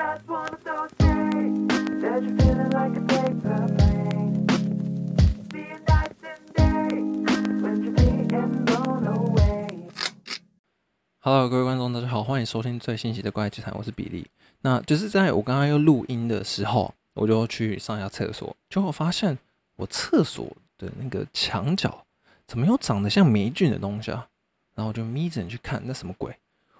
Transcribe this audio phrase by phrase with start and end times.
[0.00, 1.52] that was the day
[2.00, 3.70] that's been like a day that's
[5.52, 6.16] been that's
[6.56, 7.26] been
[7.60, 9.68] that's been thrown away。
[11.22, 14.26] 各位观众大家好，欢迎收听最新期的怪奇谈，我是比利。
[14.62, 19.36] 那就是在我刚刚要录音的时候，我就去上下厕所，结果发现
[19.76, 20.46] 我厕所
[20.78, 22.06] 的那个墙角
[22.46, 24.26] 怎么又长得像霉菌的东西啊，
[24.74, 26.34] 然后我就眯着眼去看，那什么鬼？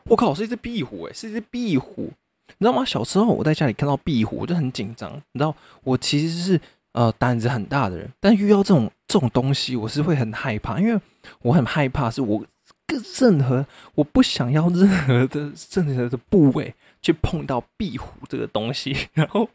[0.04, 2.10] 我靠，是一只壁虎诶，是一只壁虎。
[2.58, 2.84] 你知道吗？
[2.84, 5.10] 小时候我在家里看到壁虎，我就很紧张。
[5.32, 6.60] 你知道，我其实是
[6.92, 11.00] 呃胆子很大的人，但遇到这种这种东西，我是会很害怕，因为
[11.42, 12.44] 我很害怕，是我
[12.86, 19.48] 跟任何我不想要任何的任何的部位去碰到壁虎这个东西， 然后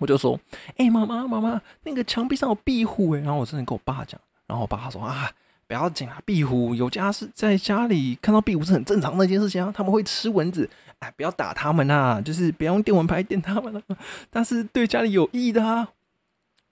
[0.00, 0.40] 我就说
[0.78, 5.30] ：“哎、妈妈，妈妈，那个墙壁上有壁虎诶、然后我真的跟我爸讲，然后我爸说：“啊，
[5.74, 13.96] 不要紧啊，壁虎有家是在家里看到壁虎是很正常的一件事情啊，他们会吃蚊子，哎，不要打他们啊，就是不要用电蚊拍电他们啊，
[14.30, 15.88] 但是对家里有益的啊。”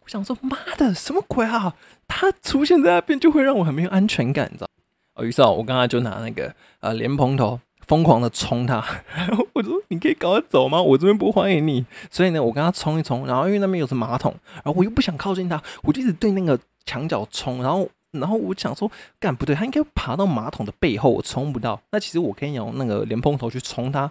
[0.05, 1.75] 我想说，妈的，什么鬼啊！
[2.06, 4.69] 他出现在那边就会让我很没有安全感，你知道？
[5.14, 8.84] 哦，于是啊，我刚才就拿那个呃莲蓬头疯狂的冲它，
[9.16, 10.81] 然 后我说：“你可以赶快走吗？
[10.81, 21.81] 我这边不欢迎你。”所以呢，我跟他冲一冲，然后因为那边有着马桶，然后我又不想靠近它，我就一直对那个墙角冲，然后然后我想说，干不对，它应该爬到马桶的背后，我冲不到。
[21.91, 24.11] 那其实我可以用那个莲蓬头去冲它，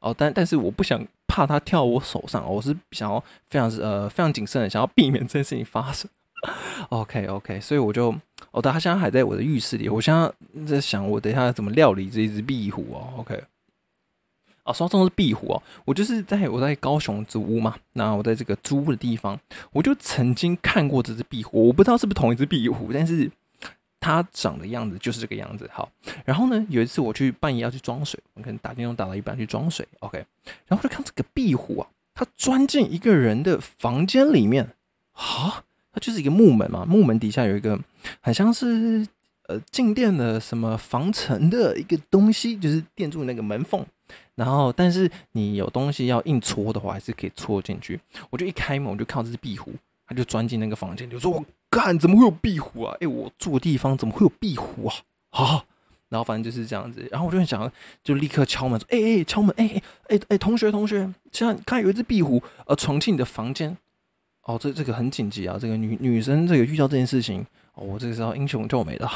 [0.00, 6.10] 哦，但但是我不想怕它跳我手上，我是想要非常呃非常谨慎的想要避免这件事情发生。
[6.88, 8.12] OK OK，所以我就
[8.50, 10.32] 哦，他现在还在我的浴室里，我现在
[10.66, 13.14] 在想我等一下怎么料理这一只壁虎哦。
[13.18, 13.44] OK，
[14.64, 19.38] 哦，说到这是壁虎哦，我就是在我在高雄租屋嘛，那我在这个租屋的地方，
[19.70, 23.30] 我就曾经看过这只壁虎，我不知道是不是同一只壁虎，但是
[24.02, 25.70] 它长的样子就是这个样子。
[25.72, 25.88] 好，
[26.24, 30.18] 然后呢，有一次我去半夜要去装水，我可能打电话打到一半去装水，OK，
[30.66, 34.64] 然后就看这个壁虎啊，它钻进一个人的房间里面，
[35.12, 37.78] 啊，它就是一个木门嘛，木门底下有一个
[38.20, 39.06] 很像是
[39.46, 43.86] 呃静电的什么防尘的一个东西，就是垫住那个门缝。
[44.34, 48.00] 然后，但是你有东西要硬戳的话，还是可以戳进去。
[48.30, 49.72] 我就一开门，我就看到这只壁虎，
[50.06, 51.18] 它就钻进那个房间就。
[51.18, 52.94] 说：“我干，怎么会有壁虎啊？
[53.00, 54.94] 哎，我住的地方怎么会有壁虎啊？”
[55.32, 55.64] 啊，
[56.10, 57.08] 然后反正就是这样子。
[57.10, 57.72] 然后我就想，
[58.04, 59.54] 就立刻敲门说：“哎哎，敲门！
[59.56, 63.74] 哎哎哎哎，同学同学，现在看有一只壁虎呃闯进你的房间。”
[64.44, 65.56] 哦，这这个很紧急啊！
[65.58, 69.10] 这个女女生这个遇到这件事情，哦，我这个时候英雄救美了。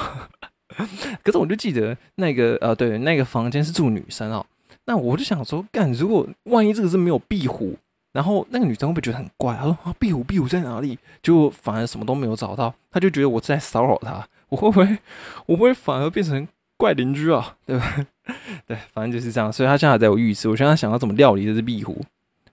[1.22, 4.47] 可是我就记得那个呃，对，那个房间是住女生哦。
[4.84, 7.77] 那我就想说，干，如果万一这个是没有壁虎，
[8.16, 9.54] 然后那个女生会不会觉得很怪？
[9.54, 10.99] 她说啊，壁虎壁虎在哪里？
[11.22, 14.27] 就反而什么都没有找到，她就觉得我在骚扰她。
[14.49, 14.99] 我会不会，
[15.44, 17.56] 我不会反而变成怪邻居啊？
[17.66, 18.06] 对吧？
[18.66, 19.53] 对，反正就是这样。
[19.53, 22.00] 所以她现在还在我浴室，我现在想要怎么料理这只壁虎。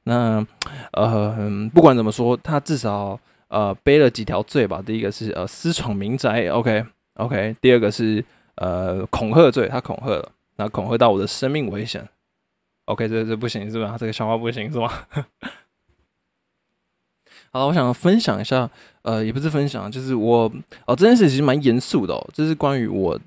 [0.03, 0.45] 那
[0.91, 1.33] 呃、
[1.73, 4.83] 不管怎么说，他至少呃背了几条罪吧。
[4.85, 7.55] 第一个是呃私闯民宅，OK OK。
[7.61, 8.21] 第二个是
[8.55, 12.05] 呃恐吓罪，他恐吓了，那恐吓到我的生命危险。
[12.85, 13.95] OK，这这不行是吧？
[13.97, 15.07] 这个笑话不行是吧？
[17.51, 18.69] 好了，我想分享一下，
[19.03, 20.51] 呃，也不是分享，就是我
[20.85, 23.19] 哦，这件事其实蛮严肃的哦，这是关于我，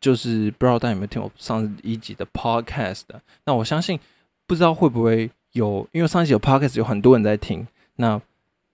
[0.00, 3.02] 就是不知道大家有没有听我上一集的 Podcast。
[3.46, 3.98] 那我相信，
[4.46, 7.66] 不知道会不会有，因为上一集有 Podcast 有很多人在听，
[7.96, 8.20] 那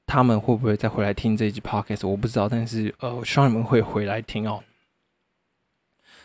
[0.07, 2.07] 他们会不会再回来听这一集 Podcast？
[2.09, 4.63] 我不知道，但是呃，我希望你们会回来听哦。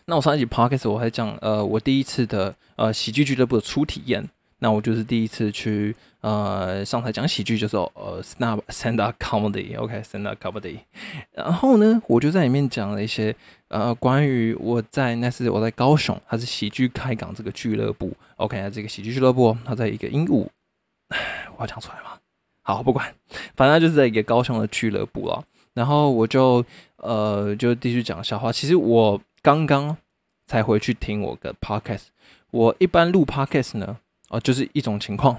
[0.06, 4.28] 那我上一集 podcast 我还讲，呃，我第一次的呃喜剧俱乐部的初体验。
[4.64, 10.78] 那我就是第一次去呃上台讲喜剧，就是呃 stand up stand up comedy，OK，stand up comedy。
[11.32, 13.36] 然后呢，我就在里面讲了一些
[13.70, 20.48] 呃关于我在那是我在高雄，它是喜剧开港这个俱乐部，OK，这个喜剧俱乐部它在一个鹦鹉，
[21.58, 22.20] 我要讲出来吗？
[22.62, 23.12] 好，不管，
[23.56, 25.44] 反正就是在一个高雄的俱乐部啊。
[25.74, 26.64] 然后我就
[26.98, 28.52] 呃就继续讲笑话。
[28.52, 29.98] 其实我刚刚
[30.48, 32.08] 才回去听我的 podcast。
[32.52, 33.98] 我一般录 podcast 呢，
[34.30, 35.38] 哦、就是一种情况，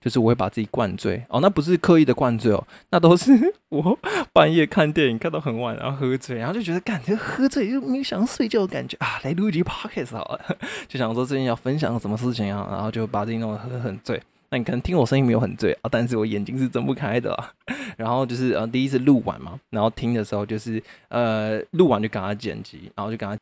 [0.00, 3.32] 就是我会把自己灌醉哦，那不是刻意的灌醉哦，那都是
[3.68, 3.98] 我
[4.32, 10.56] 半夜看电影看到很晚，然后喝醉，然后就觉得感觉喝醉又没有想睡觉的感觉啊，来录一集 podcast 好了，
[10.88, 14.20] 就想说最近要分享什么事情啊，然后就把自己弄得喝很醉。
[14.58, 17.36] 你可能听我声音没有很醉啊，但是我眼睛是睁不开的、
[17.96, 23.36] 然后就是呃第一次录完嘛，然后听的时候就是呃录完就给他剪辑，然后就给他。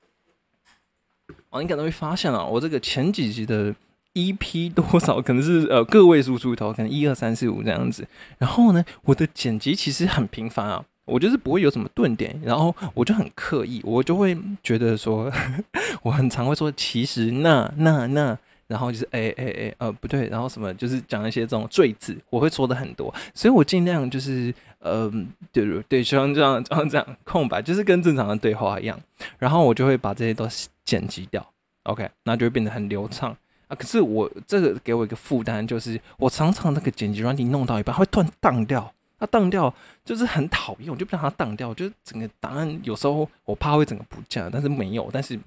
[1.51, 3.75] 哦，你可能会发现啊，我这个前几集的
[4.15, 8.07] EP 多少可能是呃个位数出头，可能一二三四五这样子。
[8.39, 15.31] 然后呢，我的剪辑其实很频繁啊，我就是不会有什么顿点，然后我就很刻意，我就会觉得说，
[16.03, 18.39] 我很常会说其实那那那。
[18.73, 25.09] 然后就是哎哎哎，呃不对，然后什么就是讲一些这种赘字，我会说的很多，所以我尽量就是呃
[25.53, 28.99] 对对对，像这样这样这样空白，就是跟正常的对话一样，
[29.39, 30.49] 然后我就会把这些都
[30.85, 31.47] 剪辑掉
[31.85, 33.37] ，OK，那就会变得很流畅
[33.69, 33.77] 啊。
[33.77, 38.93] 可是我这个给我一个负担，就是我常常那个剪辑软体弄到一半会突然荡掉。
[39.19, 39.73] 它当掉
[40.05, 41.73] 就是很讨厌，我就不让它当掉。
[41.75, 45.39] 就是整个档案有时候我怕会整个不见了，但是没有，但是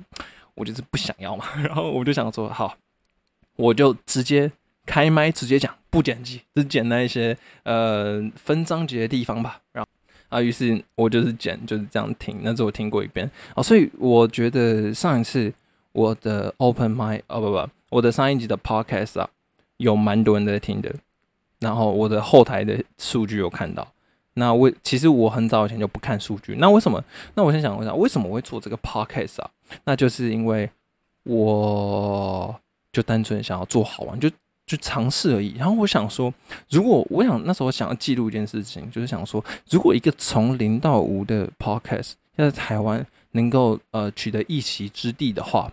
[0.54, 1.44] 我就是不想要嘛。
[1.62, 2.74] 然后我就想说，好，
[3.56, 4.52] 我就直接
[4.86, 9.62] 开麦直接讲，不剪辑，只剪那一些呃分章节的地方吧。
[9.72, 9.90] 然后
[10.30, 12.40] 啊，于是我就是剪，就是这样听。
[12.42, 15.54] 那次我听过一遍啊，所以我觉得上一次
[15.92, 19.30] 我的 Open My 哦不不，我的上一集的 Podcast 啊，
[19.78, 20.94] 有蛮多人在听的。
[21.60, 23.88] 然后我的后台的数据有看到，
[24.34, 27.02] 那为其实我很早以前就不看数据，那为什么？
[27.36, 29.50] 那我先想问一下，为什么我会做这个 podcast 啊？
[29.86, 30.70] 那就是因为
[31.24, 32.60] 我
[32.96, 34.30] 就单纯想要做好玩，就
[34.66, 35.54] 就尝试而已。
[35.58, 36.34] 然后我想说，
[36.70, 45.70] 如果我想那时候想要记录一件事情，就是想说，如果一个从零到无的 podcast 要在台湾能够呃取得一席之地的话，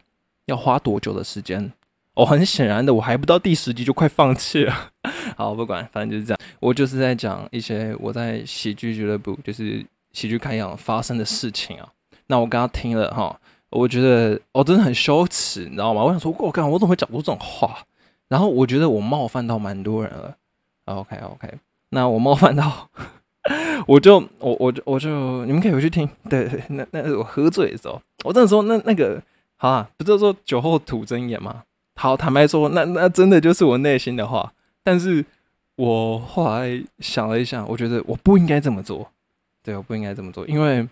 [0.47, 1.73] 要花多久的时间？
[2.15, 4.91] 哦， 很显然的，我还不到第十集就快放弃了。
[5.39, 6.41] 好，不管，反正就是这样。
[6.59, 11.89] 我就是在讲一些我在喜剧俱乐部，就是喜剧开讲发生的事情啊。
[12.27, 13.41] 那我刚刚听了哈，
[13.73, 16.03] 我觉得我真的很羞耻，你知道吗？
[16.05, 17.79] 我想说，我靠，我怎么会讲出这种话？
[18.29, 20.37] 然后我觉得我冒犯到蛮多人了。
[20.87, 21.49] OK OK，
[21.91, 22.89] 那我冒犯到，
[23.87, 26.09] 我就我我就我就你们可以回去听。
[26.31, 29.23] 对对，那那是我喝醉的时候，我真的说那那个
[29.57, 31.63] 好啊，不是说酒后吐真言吗？
[31.95, 34.53] 好，坦白说，那那真的就是我内心的话。
[34.83, 35.25] 但是
[35.77, 39.09] 我后来想了一下，我觉得我不应该这么做。
[39.63, 40.89] 对，我不应该这么做，因为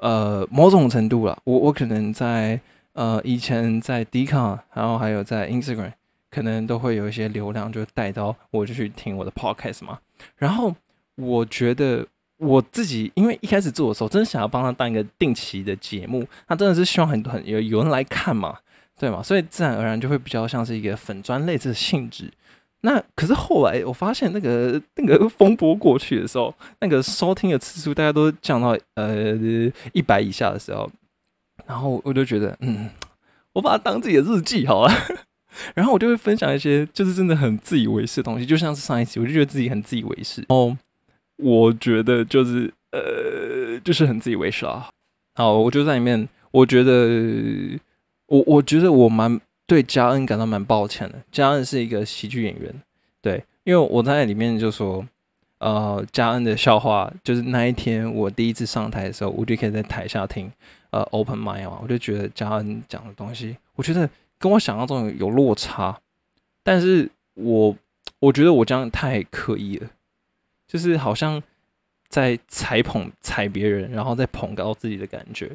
[0.00, 2.60] 呃，某种程度啦，我我可能在
[2.92, 5.92] 呃以前在 d 卡，然后还有在 Instagram，
[6.30, 9.98] 可能都会有一些流量，就带到我就去听我的 Podcast 嘛。
[10.36, 10.74] 然后
[11.14, 12.06] 我觉得
[12.38, 18.58] 我自己，因为一开始做的时候，真的想要帮他当一个定期的节目，他真的是希望很多很有有人来看嘛。
[18.98, 22.32] 对嘛，所以自然而然就会比较像是一个粉砖类似的性质。
[22.82, 29.34] 那可是后来我发现，那个那个风波过去的时候，那个收听的次数大家都降到呃
[29.92, 30.88] 一百以下的时候，
[31.66, 32.88] 然后我就觉得，嗯，
[33.54, 34.92] 我把它当自己的日记好了。
[35.74, 40.44] 然后我就会分享一些就是真的很自以为是的东西，就像是上一期，我就觉得自己很自以为是。
[40.48, 40.76] 哦，
[41.38, 44.88] 我觉得就是呃，就是很自以为是啊。
[45.34, 47.80] 好，我就在里面，我觉得。
[48.28, 51.20] 我我觉得我蛮对嘉恩感到蛮抱歉的。
[51.32, 52.72] 嘉恩是一个喜剧演员，
[53.20, 55.06] 对，因为我在里面就说，
[55.58, 60.50] 呃，嘉恩的笑话就是那一天我第一次上台的时候，我就可以在台下听，
[60.90, 64.08] 呃，open mind 嘛，我就觉得嘉恩讲的东西，我觉得
[64.38, 65.98] 跟我想象中有落差，
[66.62, 67.76] 但是我
[68.20, 69.90] 我觉得我这样太刻意了，
[70.68, 71.42] 就是好像
[72.08, 75.50] 在踩捧踩别人，然后再捧高自己的感觉。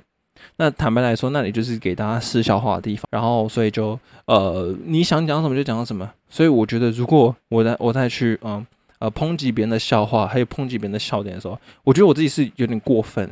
[0.57, 6.09] 那坦白来说，那里就是给大家试笑话的地方，然后所以就呃，你想讲什么就讲什么。
[6.29, 8.65] 所以我觉得，如果我在我再去嗯
[8.99, 13.29] 呃抨击别人的笑话，还有抨击别人的笑点的时候，我觉得我自己是有点过分。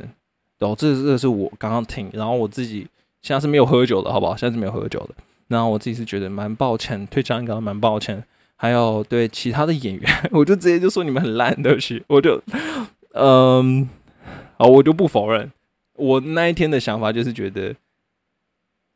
[0.58, 2.86] 然后这这个是我刚刚听，然后我自己
[3.22, 4.36] 现在是没有喝酒的，好不好？
[4.36, 5.14] 现在是没有喝酒的。
[5.48, 8.22] 然后我自己是觉得蛮抱歉，对张刚蛮抱歉，
[8.56, 12.40] 还有对其他的演员， 我就直接就说你们很烂，对不起，我就
[13.14, 13.88] 嗯，
[14.58, 15.50] 好，我就不否认。
[16.00, 17.74] 我那一天的想法就是觉得，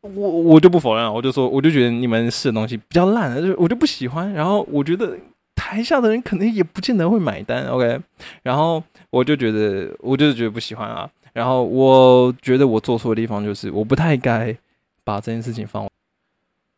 [0.01, 4.33] 我我就不否认，我就说，我就觉得你们试的东西比较烂，就我就不喜欢。
[4.33, 5.17] 然后我觉得
[5.55, 8.01] 台下的人可能也不见得会买单，OK。
[8.43, 11.09] 然后我就觉得，我就是觉得不喜欢啊。
[11.33, 14.57] 然后我觉得我做错的地方就是，我不太该
[15.05, 15.89] 把这件事情放。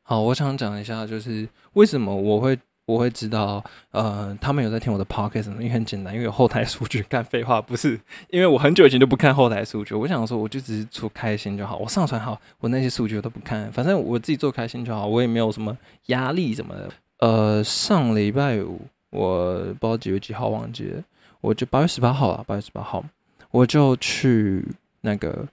[0.02, 2.58] 好，我想讲一下，就是为什么我会。
[2.86, 7.02] 我会知道，呃，他们有在听我的 podcast，什么因为很简单，因为有后台数据。
[7.10, 8.00] 干废话不是，
[8.30, 9.92] 因为我很久以前就不看后台数据。
[9.92, 15.76] 我想说，我就只是做开心就好，我上传好，我那些数据我都不看，反正我自己做开心就好，我也没有什么
[16.06, 16.88] 压力什么的。
[17.18, 21.02] 呃，上礼拜五，我不知道几月几号忘记了，
[21.40, 23.04] 我就八月十八号啊，八月十八号，
[23.50, 24.64] 我就去
[25.00, 25.44] 那个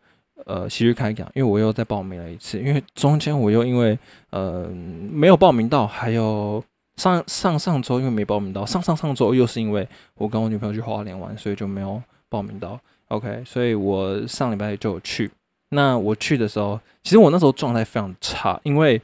[0.46, 3.98] 呃喜剧开讲，因为我又再报名了一次，因为中间我又因为
[4.30, 6.64] 呃没有报名到，还有。
[6.96, 12.80] 上上上周因为没报名到，上上上周又是因为我跟我女朋友去花莲玩，所以就没有报名到。
[13.08, 15.32] OK，所以我上礼拜就有去。
[15.70, 19.02] 那我去的时候，其实我那时候状态非常差，因为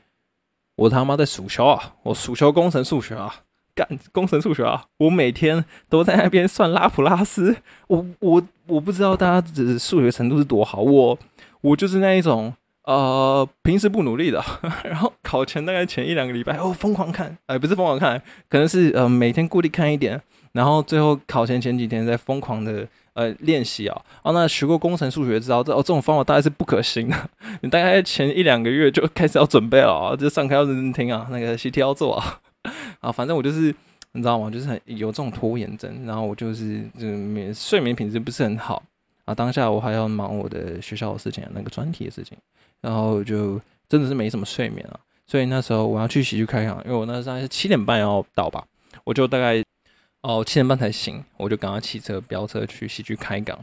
[0.76, 3.34] 我他妈在暑修啊，我暑修工程数学啊，
[3.74, 7.58] 干工程数学啊，我每天都在那边算拉普拉斯。
[7.88, 11.18] 我我我不知道大家的数学程度是多好，我
[11.62, 12.54] 我就是那一种。
[12.94, 14.44] 呃平时不努力的，
[14.84, 18.20] 然后考前大概前一两个礼拜哦疯狂看，哎、不是疯狂看，
[18.50, 20.20] 可能是呃每天固定看一点，
[20.54, 24.02] 然后最后考前前几天再疯狂的呃练习啊。
[24.24, 27.30] 哦，那学过工程数学知道这哦这种方法大概是不可行的，
[27.62, 32.40] 你大概前一两个月就开始要准备了啊，就上课要认真听啊，那个习题要做啊。
[33.02, 33.74] 啊，反正我就是
[34.14, 34.50] 你知道吗？
[34.50, 38.82] 就是很有这种拖延症，然后我就是就眠睡眠品质不是很好
[39.26, 39.36] 啊。
[39.36, 42.38] 当下我还要忙我的学校的事情，那个专题的事情，
[42.82, 45.00] 然后就真的是没什么睡眠啊。
[45.28, 48.66] 所以那时候我要去喜剧开场，因为我那时候是七点半要到吧，
[49.04, 49.64] 我就大概
[50.22, 53.58] 哦七点半才醒，我就赶快骑车飙车去喜剧开港。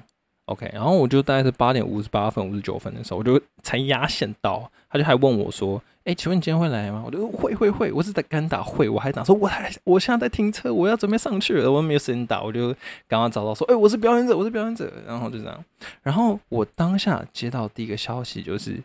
[0.44, 12.68] OK，然后我就大概是八点五十八分、五十九分的时候，我就才压线到，他就还问我说：“哎、请问你今天会来吗？”我就会会会，我是在干打会，我还打说我还我现在在停车，我要准备上去了，我没有时间打，我就
[13.08, 15.64] 刚刚找到说：“哎、我是表演者，我是表演者。”然后就这样，
[16.04, 18.80] 然后我当下接到第一个消息就是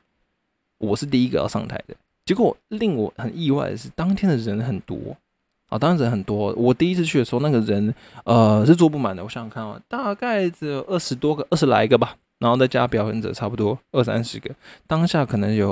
[0.81, 1.95] 我是第一个要上台的，
[2.25, 4.97] 结果令我很意外的是，当天的人很多。
[5.69, 6.53] 啊，当然人很多。
[6.57, 7.95] 我第一次去的时候，那个人
[8.25, 9.23] 呃是坐不满的。
[9.23, 12.13] 我想想看啊，大概只有二十多个，二十来个吧。
[12.39, 14.49] 然后再加表演者，差不多二三十个。
[14.85, 15.69] 当下可能有，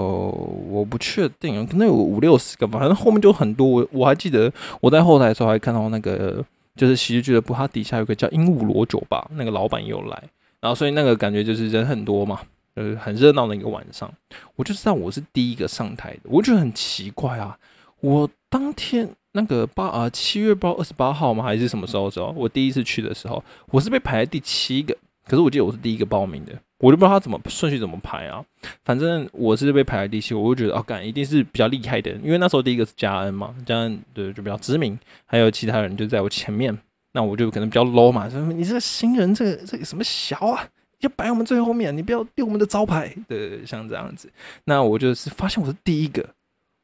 [0.69, 2.79] 我不确定，可能有五六十个吧。
[2.79, 3.67] 反正后面就很多。
[3.67, 4.49] 我我还记得
[4.79, 6.45] 我在后台的时候还看到那个
[6.77, 10.23] 就是喜剧俱乐部，它底下有个叫鹦鹉螺酒吧，那个老板也有来。
[10.61, 12.39] 然后所以那个感觉就是人很多嘛，
[12.75, 14.11] 呃很热闹的一个晚上。
[14.55, 17.57] 我就知道我是第一个上台的，我觉得很奇怪啊。
[18.01, 24.95] 我当天那个八啊七月八二十八号吗还是什么时候时候，我第一次去的时候，我是被排在第七个，
[25.27, 28.41] 可是我记得我是第一个报名的，我就不知道他怎么顺序怎么排啊。
[28.85, 36.77] 反正我是被排在第七，我就觉得哦，干一定是比较厉害的，因为那时候第一个是嘉恩嘛，嘉恩对就比较知名，还有其他人就在我前面，
[37.11, 40.65] 那我就可能比较 low 嘛，说你这个新人，这个这个什么小啊。
[40.99, 44.29] 要摆我们最后面，你不要丢我们的招牌，对，像这样子。
[44.65, 46.29] 那我就是发现我是第一个，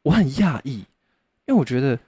[0.03, 0.85] 我很讶异，
[1.45, 1.99] 因为我觉得，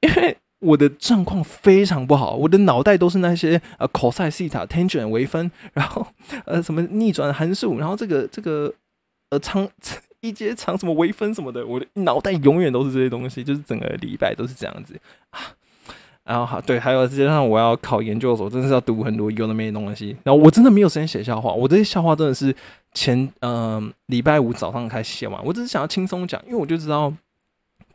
[0.00, 6.06] 因为我的状况非常不好，我的脑袋都是那些呃 cos、西塔、tangent、微分，然后
[6.44, 8.74] 呃什么逆转函数，然后这个这个
[9.30, 9.68] 呃长
[10.20, 15.00] 一阶长什么微分什么的，我的脑袋永远都是这些东西，就是整个礼拜都是这样子
[15.30, 15.54] 啊。
[16.28, 20.16] 然后好对，还有再加上我要考研究所，真的是要读很多有的没的东西。
[20.22, 22.54] 然后我真的没有时间写笑话，我这些笑话真的是
[22.92, 27.12] 前嗯礼拜五早上开始写完，我只是想要轻松讲，因为我就知道。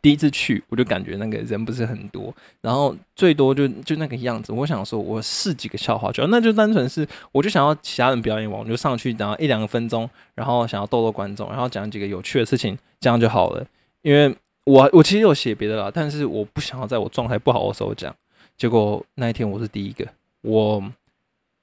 [0.02, 4.52] 第一次去，我就感觉那个人不是很多，然后最多就就那个样子。
[4.52, 13.66] 我想说，我试几个笑话就好，那就单纯是，我就想要其他人表演完，我就上去，然后一两个分钟，然后想要逗逗观众，然后讲几个有趣的事情，这样就好了。
[14.02, 14.36] 因为
[14.66, 18.14] 我我其实有写别的啦，但是我不想要在我状态不好的时候讲。
[18.56, 20.06] 结果那一天我是第一个，
[20.42, 20.82] 我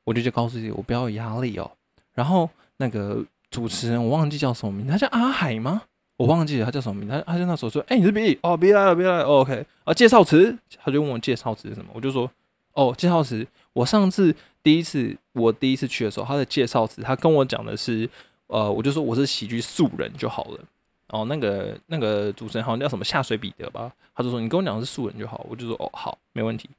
[0.04, 1.72] 我就就告诉自己，我不要有压力哦。
[2.14, 5.84] 然后那个主持人我忘记叫什么名，他叫阿海吗？
[6.18, 12.30] 我忘记了他叫什么名，他他就那时候说：“哎、你是 B 哦，别来了，别来了、哦、，OK 啊，介绍词。”他就问我介绍词是什么，我就说
[12.74, 13.48] ：“哦，介绍词。
[13.74, 18.08] 我上次第一次我第一次去的时候，他的介绍词他跟我讲的是，
[18.48, 20.60] 呃，我就说我是喜剧素人就好了。
[21.08, 26.70] 哦，那个那个主持人好像叫什么下水彼得吧，他就说你跟我讲的是素人就好，我就说哦好，没问题。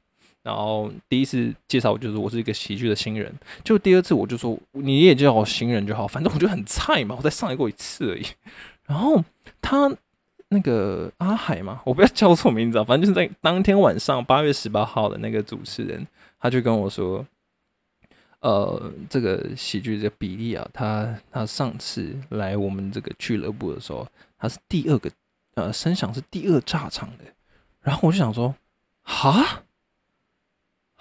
[0.43, 3.33] 然后第一次介绍就是我是一个喜剧的新人，
[3.63, 8.25] 就第二次我就说你也叫我新人就好，反正我就很菜嘛，我再上来过一次而已。
[8.85, 9.23] 然后
[9.61, 9.89] 他
[10.49, 16.05] 那个阿海嘛，我不要叫错名字啊，反正就是在当天晚上八月十八号的那个主持人，
[16.39, 17.25] 他就跟我说，
[18.41, 24.05] 呃，这个喜剧的比利啊，他他上次来我们这个俱乐部的时候，
[24.37, 25.09] 他是第二个，
[25.55, 27.23] 呃，声响是第二炸场的。
[27.81, 28.53] 然后我就想说，
[29.01, 29.63] 哈，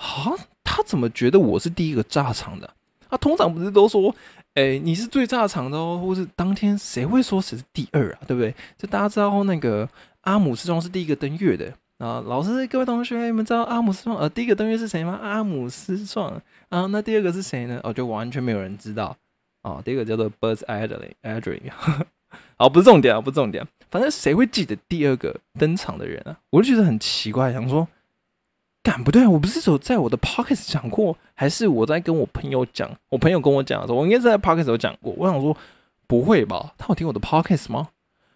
[0.03, 2.69] 啊，他怎么觉得我是第一个炸场的？
[3.09, 4.15] 他通常不是都说，
[4.55, 8.19] 哎、你是最炸场的哦，或是当天谁会说谁是第二啊？
[8.27, 8.55] 对不对？
[8.77, 9.89] 就大家知道那个
[10.23, 12.23] 阿姆斯壮是第一个登月的啊。
[12.27, 15.19] 老师，各位同学，你们知道阿姆斯壮呃第一个登月是谁吗？
[15.23, 16.33] 阿姆斯壮
[16.71, 17.79] 啊，那第二个是谁呢？
[17.85, 19.17] 哦，就完全没有人知道
[19.63, 19.81] 哦。
[19.85, 21.61] 第一个叫做 Buzz Aldrin Aldrin，
[22.57, 23.67] 好，不是重点啊，不是重点。
[23.91, 26.35] 反正谁会记得第二个登场的人啊？
[26.49, 27.87] 我就觉得很奇怪，想说，
[28.83, 32.91] 干不对，我不是有在我的 Pocket 讲过，还是我在跟我朋友讲？
[33.11, 35.15] 我朋友跟我讲的时候，我应该是在 Pocket 有讲过。
[35.17, 35.57] 我想说，
[36.07, 36.75] 不会吧？
[36.77, 37.89] 他有听我的 Pocket 吗？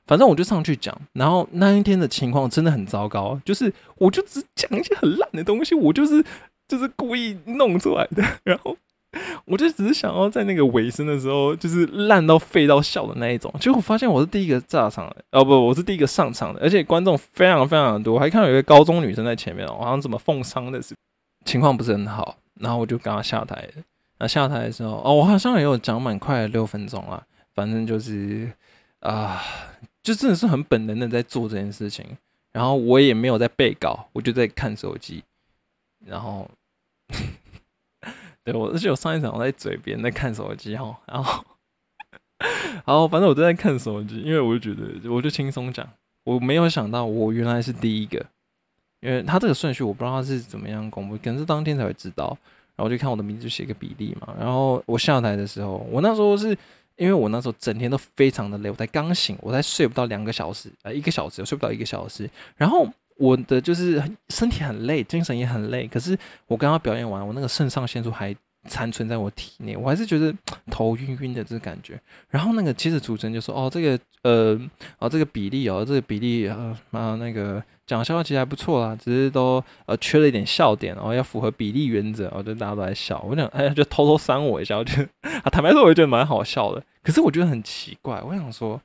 [0.06, 6.24] 反正我就上去讲，然后那一天的情况真的很糟糕，就是我就只讲一些很烂的东西，我就是
[6.68, 8.76] 就是故意弄出来的，然后
[9.46, 13.52] 我就只是想要在那个尾声的时候，就是烂到废到笑的那一种。
[13.61, 20.94] 结果发现我是第一个炸场的，哦不，我是第一个上场的，而且观众非常非常多，我还看到有一个高中女生在前面哦，好像怎么奉丧的是
[21.44, 23.68] 情况不是很好，然后我就刚刚下台。
[24.18, 27.23] 那下台的时候，哦，我好像也有讲蛮快的六分钟啊，
[27.54, 28.50] 反正就是。
[29.00, 29.40] 啊、
[30.02, 32.04] 就真的是很本能的在做这件事情。
[32.52, 35.23] 然后我也没有在背稿，我就在看手机。
[36.04, 36.50] 然后，
[38.46, 41.44] 对我，而且我上一场我在嘴边在看手机哈，然后，
[42.38, 45.86] 然后反正我都在看手机，因为我就觉得我就轻松讲，
[46.24, 48.24] 我没有想到我原来是第一个，
[49.00, 52.38] 因为他这个顺序我不知道他是怎么样公布，可能是当天才会知道。
[52.76, 56.48] 然后就看我的名字就写个比例嘛，然后我下台的时候，我那时候是
[56.96, 62.86] 因为我那时候整天都非常的累，我才刚醒，我才睡不到两个小时，呃，一个小时，我睡不到一个小时，然后
[63.18, 68.35] 我的就是身体很累，精神也很累，可是我刚刚表演完，我那个肾上腺素还
[68.68, 70.35] 残存在我体内，我还是觉得
[70.70, 71.99] 头晕晕的这个感觉。
[72.28, 74.61] 然后那个其实主持人就说：“哦，这个呃，
[74.99, 88.80] 哦这个比例哦，这个比例呃啊那个讲笑话其实还不错啦，只是都呃缺了一点笑点，然、后要符合比例原则。”我就大家都在笑，我想哎就偷偷扇我一下，我觉得啊坦白说我觉得蛮好笑的，可是我觉得很奇怪，我想说。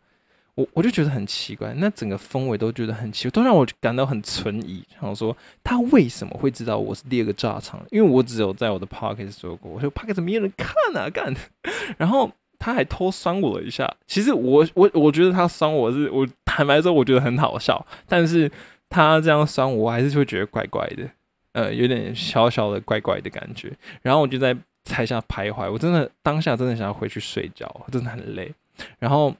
[0.62, 4.84] 我我就觉得很奇怪，那整个氛围都觉得很奇怪，都让我感到很存疑。
[4.94, 7.84] 然后说他为什么会知道我是第二个炸场？
[7.90, 11.34] 因为我只有在我的 p o c k e t 说过，我说 p o c k e t 没有人看啊，干。
[11.98, 13.92] 然后他还偷酸我一下。
[14.06, 18.52] 其实我我我觉得他酸我是我坦白说，我觉得很好笑，但是
[18.90, 21.10] 他这样酸，我还是会觉得怪怪的，
[21.54, 23.72] 呃，有点小小的怪怪的感觉。
[24.02, 28.54] 然后我就在台下徘徊，我真的当下真的想要回去睡觉，真的很累。
[29.00, 29.36] 然后。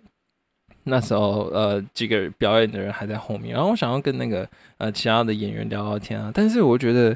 [0.84, 4.48] 那时候，呃，几个表演的人还在后面，然后我想要跟那个
[4.78, 7.16] 呃其他的演员聊聊天啊，但是我觉得，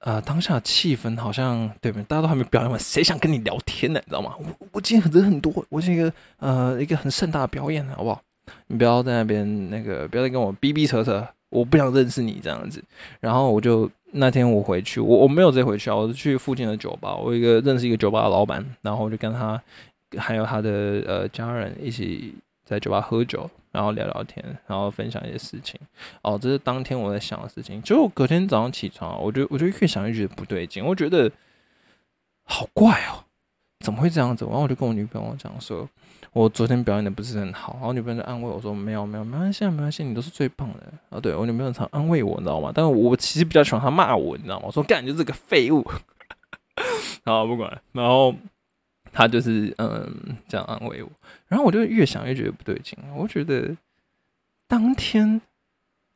[0.00, 2.02] 呃，当下气氛好像对吧？
[2.08, 4.00] 大家都还没表演完，谁想跟你聊天呢？
[4.06, 4.32] 你知道吗？
[4.38, 8.22] 我我今天人很多，我是一个呃一个很盛大的表演，好不好？
[8.68, 12.82] 你不要在那边那个，不要再跟我逼逼扯扯，我不想认识你这样子。
[13.20, 19.62] 然后我就那天我回去，我我没有直接回去啊，我是去附近的酒吧，我一个认识一个酒吧的老板，然后我就跟他
[20.16, 20.70] 还有他的
[21.06, 22.34] 呃家人一起。
[22.64, 25.78] 在酒吧喝酒，然后聊聊天，然后分享一些事情。
[26.22, 27.82] 哦，这是当天我在想的事情。
[27.82, 31.30] 结果隔天早上起床，我就我就越想越觉得不对劲，我觉得
[32.44, 33.24] 好怪哦，
[33.80, 34.44] 怎么会这样子？
[34.44, 35.88] 然后我就跟我女朋友讲说，
[36.32, 37.74] 我昨天表演的不是很好。
[37.74, 40.92] 然后女朋友就安慰我说，没有没有，没关系，没关系，你都是最棒的。
[41.10, 42.70] 啊，对我女朋友常安慰我，你知道吗？
[42.74, 44.64] 但是我其实比较喜欢她骂我，你知道吗？
[44.66, 45.84] 我说干，你就是个废物。
[47.24, 48.34] 然后不管，然后。
[49.12, 51.10] 他就是嗯这样安慰我，
[51.48, 52.98] 然后我就越想越觉得不对劲。
[53.14, 53.76] 我觉得
[54.66, 55.40] 当天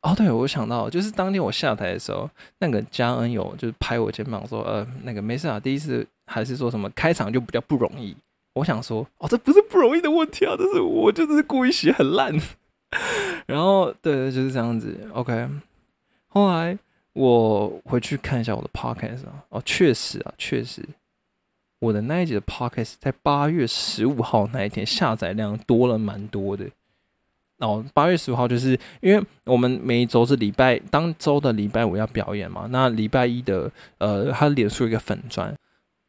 [0.01, 2.29] 哦，对我想到就是当天我下台的时候，
[2.59, 8.15] 那个嘉恩有就是拍我肩膀说呃那个没事啊，第一次还是说什么开场就比较不容易。
[8.53, 12.33] 我想说哦，这不是不容易的问题啊，这是我就是故意写很烂。
[13.45, 14.97] 然后对对就是这样子。
[15.13, 15.47] OK，
[16.27, 16.77] 后来
[17.13, 20.81] 我回去看一下我的 Podcast 啊，哦确实啊确实。
[21.79, 26.65] 我的那一集的 podcast 在八月十五号那一天下载量多了蛮多的。
[27.59, 35.55] 哦，八月十五号就是因为我们每一周是礼拜当周的礼拜五要表演嘛，那礼拜一的呃，他脸书一个粉砖，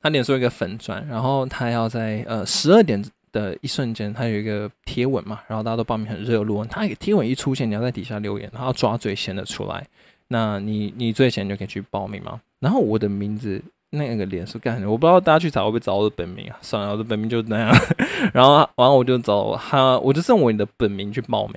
[0.00, 3.02] 他脸书一个粉砖，然后他要在呃十二点
[3.32, 9.86] 的一瞬间，他有一个贴文嘛，然后大家都报名很热络，他贴文一出现，你要在底下留言，然后抓最先的出来，
[10.28, 12.40] 那你你最先就可以去报名嘛。
[12.58, 13.62] 然后我的名字。
[13.90, 16.58] 那个脸是干，我不知道大家去查会不会找我的本名啊？
[16.60, 17.74] 算了，我的本名就那样。
[18.34, 21.56] 然后完了我就找他，我就用我的本名去报名。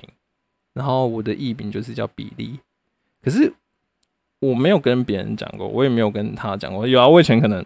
[0.72, 2.58] 然后我的艺名就是叫比利，
[3.22, 3.52] 可是
[4.38, 6.86] 我没有跟别人讲过，我也没有跟他讲过。
[6.86, 7.62] 有啊，我以前可能，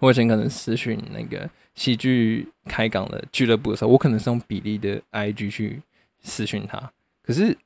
[0.00, 5.80] 我以前可能私讯那个喜剧开港的俱乐部的时候，我可能是用比利的 IG 去
[6.20, 6.90] 私讯他。
[7.22, 7.56] 可是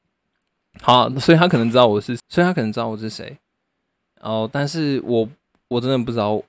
[0.83, 3.39] 好，所以他可能知道我是，所以他可能知道我是谁。
[4.21, 5.27] 哦，但是我。
[5.69, 6.41] 我真的不知道，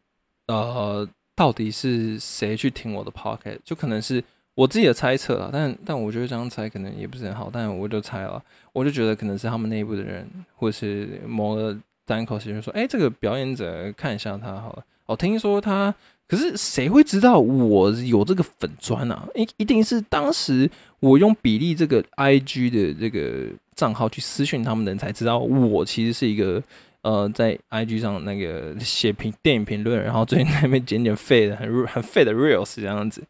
[0.48, 5.50] 呃，到底是谁去听我的 podcast，就可能是我自己的猜测啊。
[5.52, 8.42] 但但我觉得这样猜可能也不是很好，但我就猜了，
[8.74, 11.76] 我就觉得可能是他们内部的人，或者是某个
[12.06, 14.86] 单口喜剧说，哎，这个表演者看一下他好了。
[15.08, 15.94] 哦，听说他，
[16.28, 19.28] 可是谁会知道我有这个粉砖啊？
[19.34, 26.62] 一一定是当时我用比例这个 IG 的这个账号去私讯他们的人才知道，我其实是一个。
[27.08, 33.24] 呃，在 IG 上那个写评电影评论，然后最近那边剪剪废的很很废的 reels 这样子，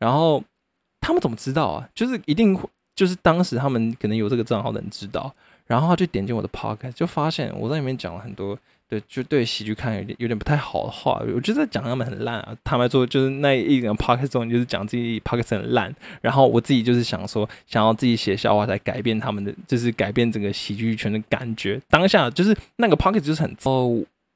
[0.00, 0.42] 然后
[1.00, 1.88] 他们怎么知道啊？
[1.94, 2.58] 就是一定
[2.96, 5.32] 就是当时他们可能有这个账号的人知道，
[5.68, 8.58] 然后他就点进我的 podcast，就发现我在里面讲了很多。
[8.92, 12.54] 对，就对喜剧看有点有点不太好的话，我觉得讲他们很烂啊。
[12.62, 15.94] 坦白说，就是那一个 p o c k e t 中，就是讲自己 p o c k e t 很烂。
[16.20, 21.80] 然后我自己就是想说，想要自己写笑话来改变他们的，就是改变整个喜剧圈的感觉。
[21.88, 23.88] 当下就是那个 p o c k e t 就是很糟，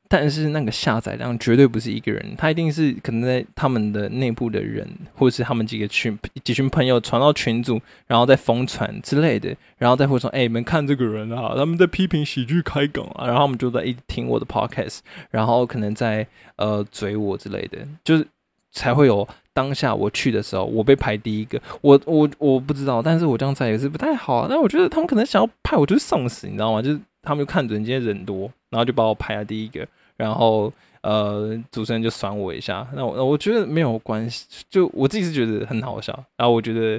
[0.08, 14.98] 但是那个下载量绝对不是一个人，他一定是可能在他们的内部的人，或者是他们几个群几群朋友传到群组，然后再疯传之类的，然后再会说：“哎、你们看这个人啊，他们在批评喜剧开梗啊。”然后他们就在一听我的 podcast，
[15.30, 18.26] 然后可能在呃嘴我之类的，就是
[18.72, 21.60] 才会有当下我去的时候，我被排第一个。
[21.80, 24.46] 我我我不知道，但是我这样猜也是不太好、啊。
[24.48, 26.80] 但我觉得他们可能想要派我就是送死，你知道吗？
[26.80, 29.86] 就是他们就看准今天人多，然后就把我排在第一个。
[30.16, 36.12] 然后呃，主持人就酸我一下，那我我觉得没有关系，就我自己是觉得很好笑。
[36.36, 36.98] 然后我觉得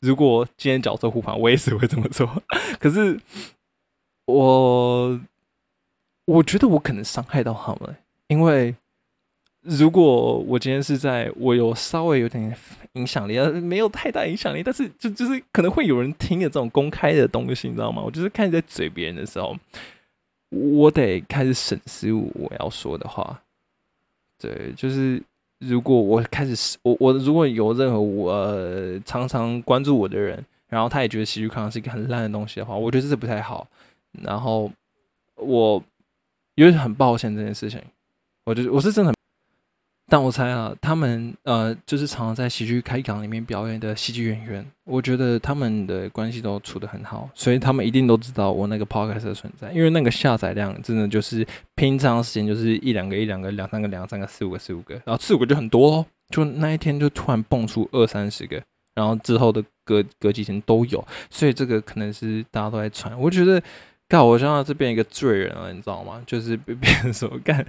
[0.00, 2.28] 如果今天角色互换，我也是会这么做。
[2.78, 3.18] 可是
[4.26, 5.18] 我
[6.26, 8.74] 我觉得我可能伤害到他们，因为
[9.62, 12.56] 如果我今天是在我有稍微有点
[12.94, 18.02] 影响力，没有太大影响力，但是就就是可能会有人听的这种公开的东西，你知道吗？
[18.02, 19.56] 我就是开始在嘴别人的时候。
[20.52, 23.40] 我得开始审视我要说的话，
[24.36, 25.22] 对，就是
[25.60, 33.64] 如果我开始我我如果有任何我、呃、常常关注我的人，然后他也觉得喜剧康是一个很烂的东西的话，我觉得这不太好。
[34.10, 34.68] 然后
[35.36, 35.80] 我
[36.56, 37.80] 有点很抱歉这件事情，
[38.42, 39.19] 我就我是真的很。
[40.10, 51.46] 但我猜啊，他们呃，就是常常在喜剧开港里面表演的喜剧演员，我觉得他们的关系都处得很好，所以他们一定都知道我那个 podcast 的存在，因为那个下载量真的就是
[51.76, 58.60] 平常时间就是一两个、一两个、两三个、两三个、四五个、四五个，然后四五个就很多哦，就那一天就突然蹦出二三十个，
[58.96, 63.62] 然后之后的隔隔几天都有，所以这个可能是大家都在传，我觉得，
[64.08, 66.20] 干我像这边一个罪人了，你知道吗？
[66.26, 67.64] 就是被 别人说干。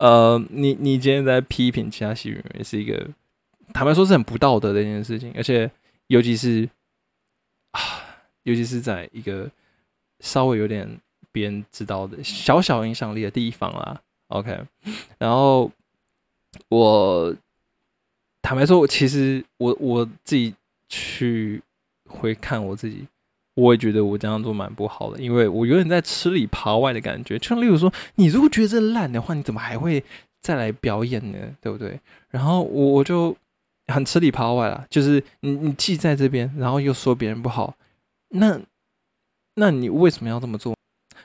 [0.00, 3.06] 呃，你你今天在批评其他喜剧演员，是一个
[3.74, 5.70] 坦白说是很不道德的一件事情，而且
[6.06, 6.66] 尤其是
[7.72, 7.80] 啊，
[8.44, 9.50] 尤其是在一个
[10.20, 10.98] 稍微有点
[11.30, 14.00] 别人知道的小小影响力的地方啦。
[14.28, 14.58] OK，
[15.18, 15.70] 然后
[16.68, 17.36] 我
[18.40, 20.54] 坦白说，我其实我我自己
[20.88, 21.62] 去
[22.06, 23.06] 回看我自己。
[23.60, 27.38] 我也觉得我这样做蛮不好的，因为我有点在吃里扒外的感觉。
[27.38, 30.02] 就像例如说，你如果觉得这烂的话，你怎么还会
[30.40, 31.38] 再来表演呢？
[31.60, 32.00] 对不对？
[32.30, 33.36] 然后我我就
[33.88, 37.74] 很吃里扒外啦，就是你你既在这边，然后又说别人不好，
[38.30, 38.58] 那
[39.56, 40.74] 那你为什么要这么做？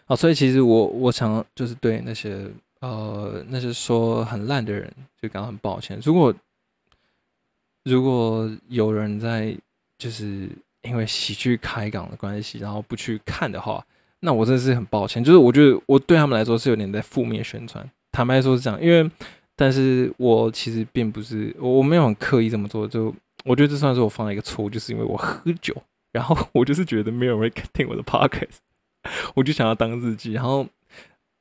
[0.08, 2.50] 啊，所以其实我我想就是对那些
[2.82, 6.00] 呃那些说很烂的人就感到很抱歉。
[6.04, 6.34] 如果
[7.84, 9.56] 如果有人在
[9.98, 10.50] 就是。
[10.86, 13.84] 因为喜剧开港的关系，然后不去看的话，
[14.22, 15.24] 那我真的是很抱歉。
[15.24, 17.90] 就是我觉得我对他们来说是有点在负面宣传。
[18.12, 19.10] 坦白说是这样，因为
[19.56, 22.88] 但是我其实并不是我没有很刻意这么做。
[22.88, 25.76] 就我觉得这算是我犯了一个错误，就是因为我喝酒，
[26.12, 28.58] 然后我就是觉得没有人听我的 podcast，
[29.34, 30.66] 我就想要当日记，然后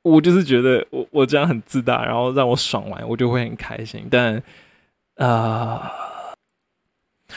[0.03, 4.07] 我就是觉得我我这样很自大，然后让我爽完，我就会很开心。
[4.09, 4.41] 但
[5.17, 5.91] 啊。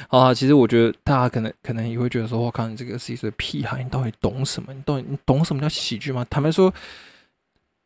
[0.08, 4.72] 啊，其实我觉得大家可能可能也会觉得说，我靠，你这个是一个屁孩，你到底懂什么？
[4.72, 6.24] 你到底你懂什么叫喜剧吗？
[6.30, 6.72] 坦白说，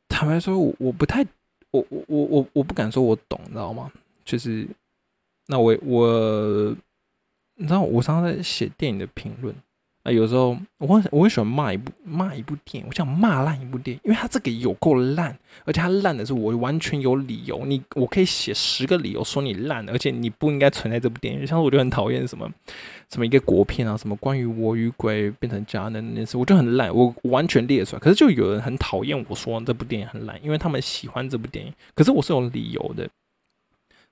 [0.08, 1.24] 坦白说，我我不太，
[1.70, 3.90] 我我我我我不敢说我懂，你知道吗？
[4.24, 4.68] 就是，
[5.46, 6.76] 那我我，
[7.54, 9.54] 你知道，我常常在写电影的评论
[10.02, 21.46] 啊，有时候我我很喜欢骂一部骂一部电影，我想骂烂一部电影，因为它这个有够烂，而且它烂的是我完全有理由，你我可以写十个理由说你烂，而且你不应该存在这部电影。
[21.46, 22.50] 像我就很讨厌什么
[23.10, 28.00] 什么一个国片啊，什么关于我与鬼变成家人那件事，我就很烂，我完全列出来。
[28.00, 33.08] 可是就有人很讨厌我说这部电影很烂，因为他们喜欢这部电影，可是我是有理由的。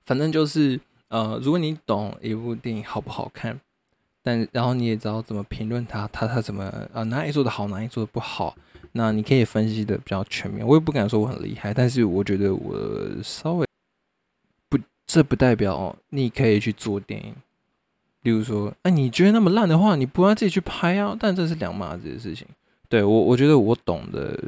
[0.05, 3.59] 反正就是呃，如果你懂一部电影好不好看。
[4.23, 8.55] 但然后你也知道怎么评论他，他他怎么啊哪里做的好，哪里做的不好，
[8.91, 10.65] 那你可以分析的比较全面。
[10.65, 12.75] 我也不敢说我很厉害，但是我觉得我
[13.23, 13.65] 稍微
[14.69, 17.33] 不，这不代表你可以去做电影。
[18.21, 21.17] 例如说，哎、啊，你觉得那么烂的话，你不要自己去拍啊。
[21.19, 22.45] 但这是两码子的事情。
[22.87, 24.39] 对我，我觉得我懂得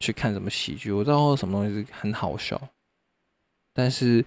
[0.00, 2.58] 去看什么喜剧，我知道什么东西是很好笑，
[3.74, 4.24] 但是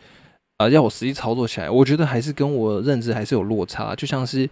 [0.58, 3.96] 啊、要我实际操作起来，我觉得还是跟我认知还是有落差。
[3.96, 4.48] 就像是。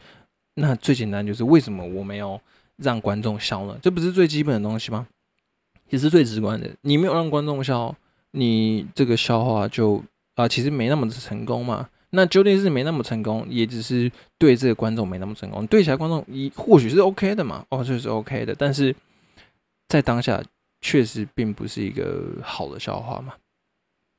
[0.56, 2.40] 那最简单就是为什么我没有
[2.78, 3.76] 让观众笑呢？
[3.82, 5.08] 这不是最基本的东西吗？
[5.90, 6.70] 也是最直观的。
[6.82, 7.96] 你没有让观众笑，
[8.32, 10.04] 你这个笑话就
[10.36, 11.90] 啊、其实没那么的成功嘛。
[12.12, 15.66] 那究竟是没那么成功，也只是对这个观众没那么成功。
[15.66, 18.54] 对其他观众，一或许是 OK 的嘛，哦，这是 OK 的。
[18.54, 18.96] 但是
[19.88, 20.40] 在当下，
[20.82, 23.34] 确实并不是一个好的笑话嘛。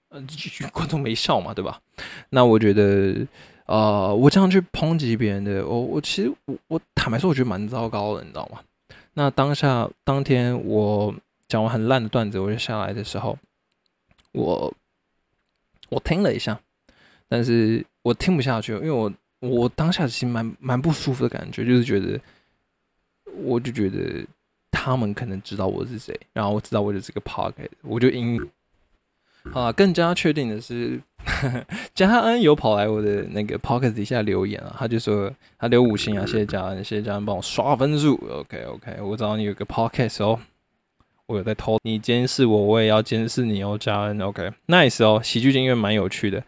[0.09, 0.25] 呃，
[0.73, 1.81] 观众没笑嘛，对吧？
[2.31, 3.25] 那我觉得。
[3.67, 8.61] 呃，我这样去抨击别人的，我我其实我我坦白说，我觉得蛮糟糕的，你知道吗？
[9.15, 11.15] 那当下当天我
[11.49, 13.39] 讲完很烂的段子，我就下来的时候，
[14.33, 14.73] 我
[15.89, 16.61] 我听了一下，
[17.29, 22.21] 但是我听不下去，因为我我当下其实蛮蛮不舒服的感觉，就是觉得，
[23.37, 24.27] 我就觉得
[24.71, 28.39] 他们可能知道我是谁，然后我知道我的这个 pocket，我就因
[29.53, 31.01] 好了，更加确定的是，
[31.95, 40.39] 嘉恩有跑来我的那个 pocket 底下留言啊，他就说他留五星啊，谢谢嘉恩，谢谢嘉恩帮我刷分数，OK OK，我知道你有个 pocket 哦。
[41.27, 44.21] 我有在偷你监视我，我也要监视你哦，嘉恩。
[44.21, 46.45] OK，nice 哦，喜剧音乐蛮有趣的。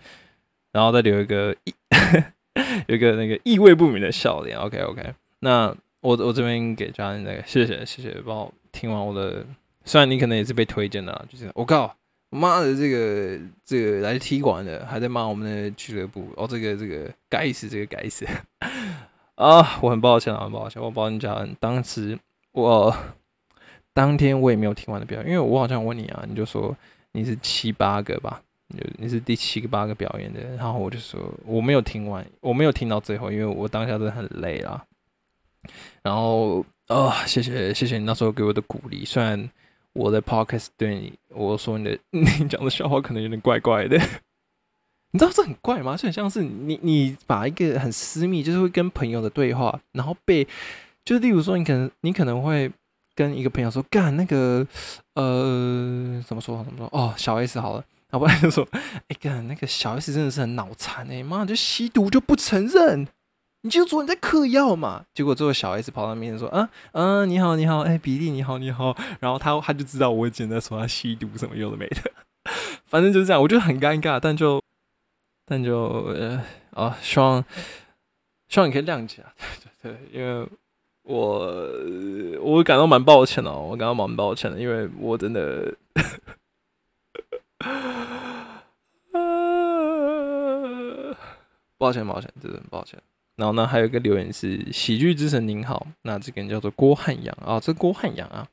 [0.72, 1.72] 然后再留一个意，
[2.86, 4.58] 有一个那个意味不明的笑脸。
[4.58, 9.46] OK OK，那我我这边给嘉恩那个谢谢谢谢，帮我听完我的。
[9.86, 11.96] 虽然你可能也是被推荐的，就是我靠，
[12.36, 18.26] 妈的这个这个来踢馆的还在骂我们的俱乐部哦，这个这个该死，这个该死
[19.34, 19.78] 啊！
[19.80, 22.18] 我很抱歉啊，很抱歉，我抱歉嘉恩，当时
[22.52, 22.94] 我。
[23.96, 26.76] 当天我也没有听完的表演，因为我好像问你啊，你就说
[27.12, 34.84] 你是七八个吧，你你是第七个八个表演的，然后我就说我没有听完，我没有听到最后，因为我当下真的很累啦。
[36.02, 39.48] 然后啊，谢谢谢谢你那时候给我的鼓励，虽然
[39.96, 43.96] 我的 podcast 对你我说你的 你讲的笑话可能有点怪怪的，
[45.12, 45.96] 你知道这很怪吗？
[45.96, 50.46] 就很像是你你把一个很私密，就是会跟朋友的对话，然后被
[51.04, 52.70] 就是例如说你可能你可能会。
[53.18, 54.66] 跟一个朋友说干那个，
[55.14, 56.86] 呃，怎么说怎么说？
[56.92, 57.82] 哦，小 S 好了，
[58.12, 58.68] 要不然就说，
[59.08, 63.08] 哎干那个小 S 真的是很脑残哎，妈就吸毒就不承认，
[63.66, 65.04] 你就说你在嗑药嘛。
[65.12, 71.96] 结果最后小 S 跑到面前说，啊嗯，你好你好，哎比利你好你好，然后他他就知道我今天在说他吸毒什么用的没的，
[72.84, 74.62] 反正就是这样，我觉得很尴尬，但就
[75.44, 76.40] 但就呃
[76.74, 77.44] 啊，希望
[78.48, 79.34] 希望你可以谅解啊，
[79.82, 80.48] 对对，因为。
[81.08, 81.56] 我
[82.40, 85.72] 我感到蛮抱歉的，我感到蛮抱歉的，因为我真的，
[91.78, 93.00] 抱歉抱歉，真的很抱歉。
[93.36, 98.46] 然后呢，还有一个留言是喜剧之神您好，那这个人叫做郭汉阳啊，这郭汉阳啊，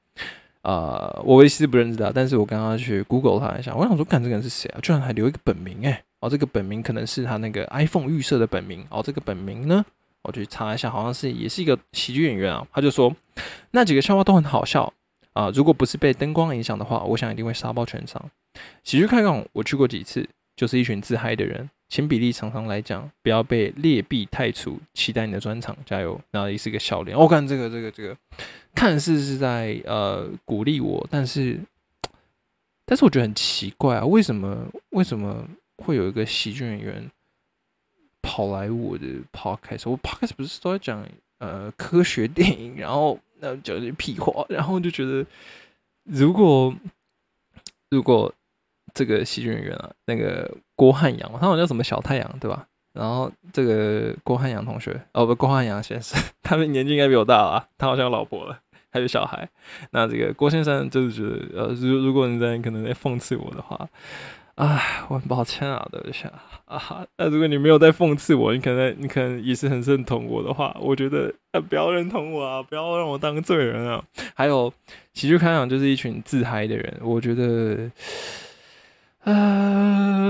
[0.61, 4.79] 啊，我其实不认识他，但是我刚刚去 Google 他一下，我想说，看这个人是谁啊？
[4.81, 9.85] 居然还留一个本名哎，哦，这个本名可能是他那个 iPhone 预设的本名，哦，这个本名呢？
[10.23, 12.65] 我去查一下，好像是也是一个喜剧演员啊。
[12.71, 13.13] 他就说
[13.71, 14.93] 那几个笑话都很好笑
[15.33, 18.29] 啊，如果不是被灯光影响的话，我想一定会杀爆全场。
[18.83, 21.69] 喜剧开港我去过几次，就是一群自嗨的人。
[21.93, 24.79] 请比例常常来讲，不要被劣币太除。
[24.95, 26.19] 期待你的专场，加油！
[26.31, 27.15] 然后也是个笑脸。
[27.15, 28.17] 我看这个这个这个，
[28.73, 31.59] 看似是在呃鼓励我，但是
[32.83, 35.47] 但是我觉得很奇怪啊，为什么为什么
[35.85, 37.11] 会有一个喜剧演员？
[38.23, 45.23] 跑来我的 podcast，我 podcast 不是都在讲呃科学电影，然后那讲些屁话，然后就觉得
[46.05, 46.73] 如果
[47.91, 48.33] 如果
[48.95, 50.51] 这个喜剧演员啊，那个
[50.83, 52.65] 郭汉阳，他好像叫什么小太阳对吧？
[52.91, 58.59] 然后这个郭汉阳同学，哦不，郭汉阳先生， 他们年纪应该比我大啊，他好像有老婆了，
[58.91, 59.47] 还有小孩。
[59.91, 63.87] 那这个郭先生就是觉得，呃，如如果你在可能在讽刺我的话。
[64.55, 66.27] 啊，我很抱歉啊，对不起
[66.65, 67.07] 啊。
[67.17, 74.03] 那如果你没有在讽刺我，你可能你可能也是很认同我的话，我觉得啊，不要认同我啊，不要让我当罪人啊。
[74.35, 74.71] 还有
[75.15, 77.89] 喜剧开场就是一群自嗨的人，我觉得
[79.23, 80.25] 啊，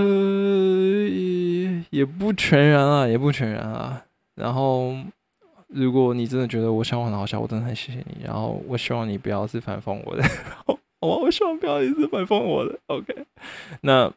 [1.89, 4.03] 也不全然啊，也不全然啊。
[4.35, 4.93] 然后
[5.67, 8.23] 如果你真的觉得我笑话很好笑，我真的很谢谢你。
[8.23, 10.23] 然后我希望你不要是反讽我的。
[10.99, 13.25] 我 我希望不要一直反讽我的，OK？
[13.81, 14.11] 那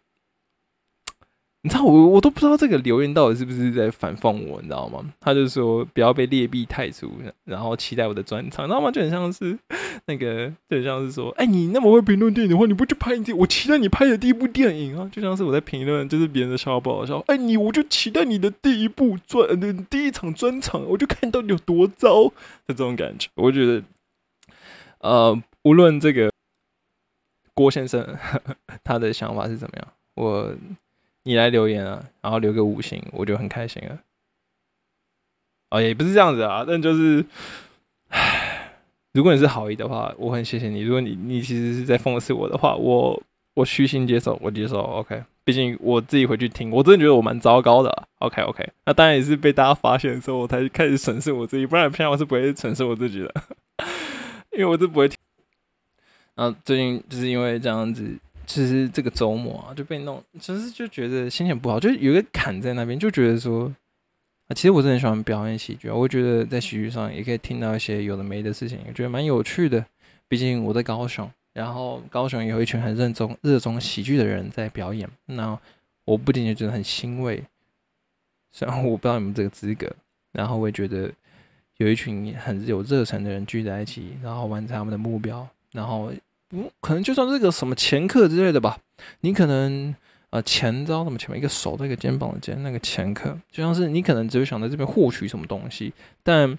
[1.66, 5.05] 你知道我我都不知道这个留言到底是不是在反讽我，你知道吗？
[5.18, 7.11] 他就说不要被劣币太足，
[7.44, 8.88] 然后期待我的专场，知道吗？
[8.88, 9.59] 就很像是
[10.07, 15.11] 那个，就很像是说，哎，你那么会评论电影的话，你不去拍你，我期待你拍的第一部电影啊！
[15.12, 19.48] 就像是我在评论，就是别人的笑话不好笑，哎，你我就期待你的第一部专，
[19.90, 22.33] 第一场专场，我就看到你有多糟的
[22.68, 23.29] 这种感觉。
[23.35, 23.83] 我觉得，
[25.00, 26.31] 呃，无论这个。
[27.59, 28.07] 郭先生，
[28.85, 29.88] 他的想法是怎么样？
[30.16, 30.55] 我，
[31.26, 33.98] 你来留言啊，然后留个五星，我就很开心了。
[35.70, 37.24] 哦，也不是这样子啊，但就是，
[39.12, 40.82] 如果你是好意的话，我很谢谢你。
[40.82, 43.20] 如果你你其实是在讽刺我的话，我
[43.54, 44.80] 我虚心接受，我接受。
[44.80, 48.06] OK，毕竟我自己回去听，我真的觉得我蛮糟糕的。
[48.20, 53.34] OK OK，那当然也是被大家发现的时候，我才开始审视我自己，不然平常我是不会审视我自己的，
[54.56, 55.10] 因为我是不会。
[56.36, 63.66] 然后最近就是因为这样子，其实这个周末啊就被弄，其实就觉得心情不好，就有一个坎在那边，就觉得说
[64.48, 69.85] 啊，其实我真的很喜欢表演喜剧，我觉得在喜剧上也可以听到一些有的没的事情，我觉得蛮有趣的。
[70.28, 75.59] 毕竟我在高雄，然后高雄有一群很认衷热衷喜剧的人在表演，那
[76.04, 77.42] 我不仅仅觉得很欣慰，
[78.52, 79.92] 虽然我不知道你们这个资格，
[80.32, 81.11] 然后我也觉得
[81.76, 86.12] 有一群很有热忱的人聚在一起，然后完成他们的目标，然后
[86.50, 88.78] 嗯，可能就算是个什么前客之类的吧，
[89.20, 89.94] 你可能
[90.30, 96.56] 呃前招什么前面一个手在一个肩膀的肩那个前客，就像是你可能只是想在这边获取什么东西，但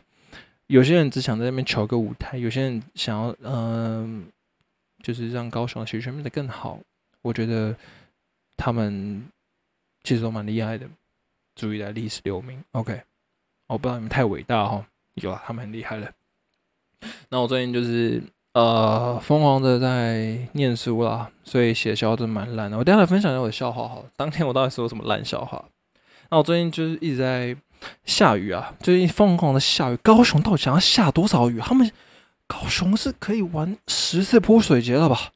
[0.67, 4.27] 有些人只想在那边求个舞台，有些人想要嗯、
[5.01, 6.79] 就是让高雄的喜剧圈变得更好，
[7.21, 7.73] 我觉得
[8.57, 9.25] 他们
[10.03, 10.85] 其实都蛮厉害的，
[11.55, 12.61] 注意来历史留名。
[12.73, 13.01] OK，
[13.67, 16.13] 我不知道你们太伟大哈，有啊，他们很厉害的。
[17.29, 18.21] 那我最近就是
[18.57, 22.75] 呃疯狂的在念书啦，所以写笑真蛮烂的。
[22.75, 25.63] 我等下来分享一下我的笑话好了，当天我到底说什么烂笑话？
[26.31, 27.55] 那我最近就是一直在
[28.03, 29.97] 下雨啊，最近疯狂的下雨。
[29.97, 31.59] 高雄到底想要下多少雨？
[31.59, 31.91] 他们
[32.47, 35.29] 高雄是可以玩十次泼水节了吧？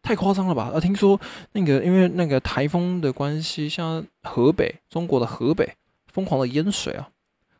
[0.00, 0.70] 太夸张了吧？
[0.72, 5.74] 啊，听说那个因为那个台风的关系，像河北，中国的河北
[6.06, 7.08] 疯狂的淹水啊。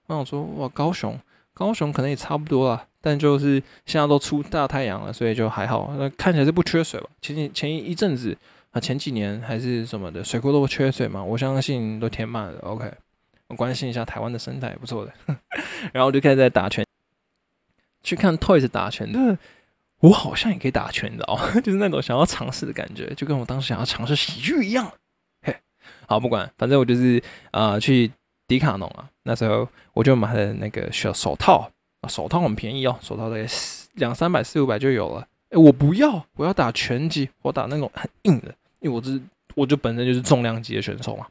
[0.06, 1.18] 我想说，哇，高雄，
[1.60, 5.94] 高雄可能也差不多啦，但就是现在都出大太阳了，所以就还好。
[5.98, 7.06] 那看起来是不缺水吧？
[7.20, 8.34] 前几前一阵子
[8.70, 12.58] 啊，前几年还是什么的，水库都缺水嘛，我相信都填满了。
[12.60, 12.90] OK，
[13.48, 15.12] 我关心一下台湾的生态，不错的。
[15.92, 16.82] 然后我就开始在打拳，
[18.02, 19.36] 去看 Toys 打拳的。
[19.98, 21.60] 我好像也可以打拳，你知道吗？
[21.60, 24.90] 就是那种想要尝试的感觉，就跟我当时想要尝试喜剧一样。
[25.42, 25.54] 嘿，
[26.06, 28.10] 好，不管，反正我就是呃去
[28.50, 31.70] 迪卡侬啊，那时候我就买了那个小手套，
[32.08, 33.46] 手套很便宜哦，手套大概
[33.94, 35.24] 两三百四五百就有了。
[35.50, 39.22] 哎，我不要，我要打拳击，我打那种很硬的，因为我是
[39.54, 41.28] 我就本身就是重量级的选手嘛，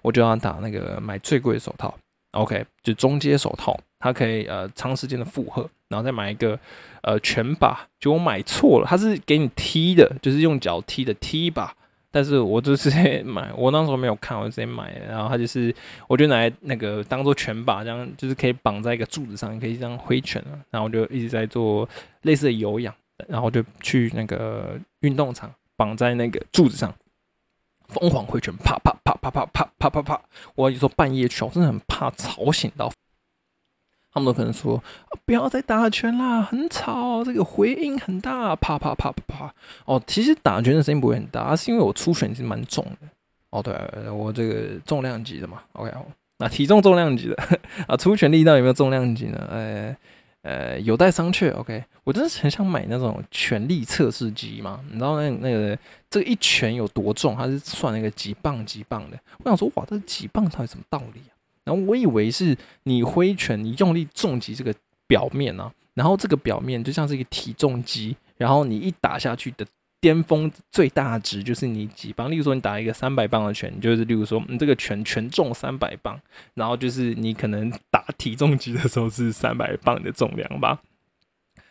[0.00, 1.92] 我就要打那个买最贵的手套。
[2.30, 6.56] OK，就中阶手套，它可以呃长时间的负荷，然后再买一个
[7.02, 11.74] 呃拳把，就我买错了，它是给你踢的，就是用脚踢的踢把，
[12.10, 15.74] 但是我就直接 买，我那时候没有看，我就直接买了，然后它就是
[16.08, 21.88] 我就拿来那个当做拳把，这样就是可以绑在一个柱子上，可以这样挥拳了，然后我就一直在做
[22.22, 22.94] 类似的有氧，
[23.28, 26.92] 然后就去那个运动场绑在那个柱子上。
[27.88, 30.22] 疯狂挥拳，啪啪啪啪啪啪啪啪啪！
[30.54, 32.88] 我有时候半夜去，我真的很怕吵醒到。
[34.12, 34.82] 他们都可能说
[35.24, 39.54] ：“不要再打拳啦，很吵，这个回音很大，啪啪啪啪啪。”
[39.86, 43.08] 哦，其实打拳的声音不会很大，是因为我出拳是蛮重的。
[43.50, 43.74] 哦，对，
[44.10, 45.62] 我这个重量级的嘛。
[45.72, 45.92] OK，
[46.38, 47.36] 那体重重量级的
[47.86, 49.48] 啊，出拳力道有没有重量级呢？
[49.50, 49.96] 呃。
[50.42, 51.54] 呃，有待商榷。
[51.54, 54.80] OK，我真的很想买那种权力测试机嘛？
[54.88, 57.36] 你知道那那个这一拳有多重？
[57.36, 59.18] 它是算那个几磅几磅的。
[59.44, 61.32] 我想说，哇，这几磅到底什么道理啊？
[61.70, 64.74] 然后我以为是你挥拳，你用力重击这个
[65.06, 69.64] 表面啊，然后这个表面就像是一个体重机，然后你一打下去的
[70.00, 72.28] 巅峰最大值就是你几磅。
[72.28, 76.20] 例如说，你打一个三百磅的拳，就是例如说你这个拳全重三百磅，
[76.54, 80.80] 然后就是你可能打体重机的时候是三百磅的重量吧。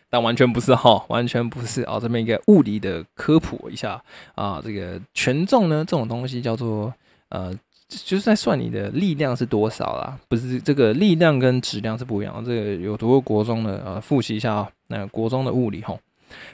[0.08, 2.00] 但完全不是哈，完全不是啊！
[2.00, 4.02] 这么一个物理的科普一下
[4.34, 6.92] 啊，这个权重呢，这种东西叫做
[7.28, 7.54] 呃，
[7.90, 12.44] 就是在算你的力量是多少啦，不是这个力量跟质量是不一样。
[12.44, 15.98] 这个有读过国中的呃，复习一下啊，那国中的物理吼。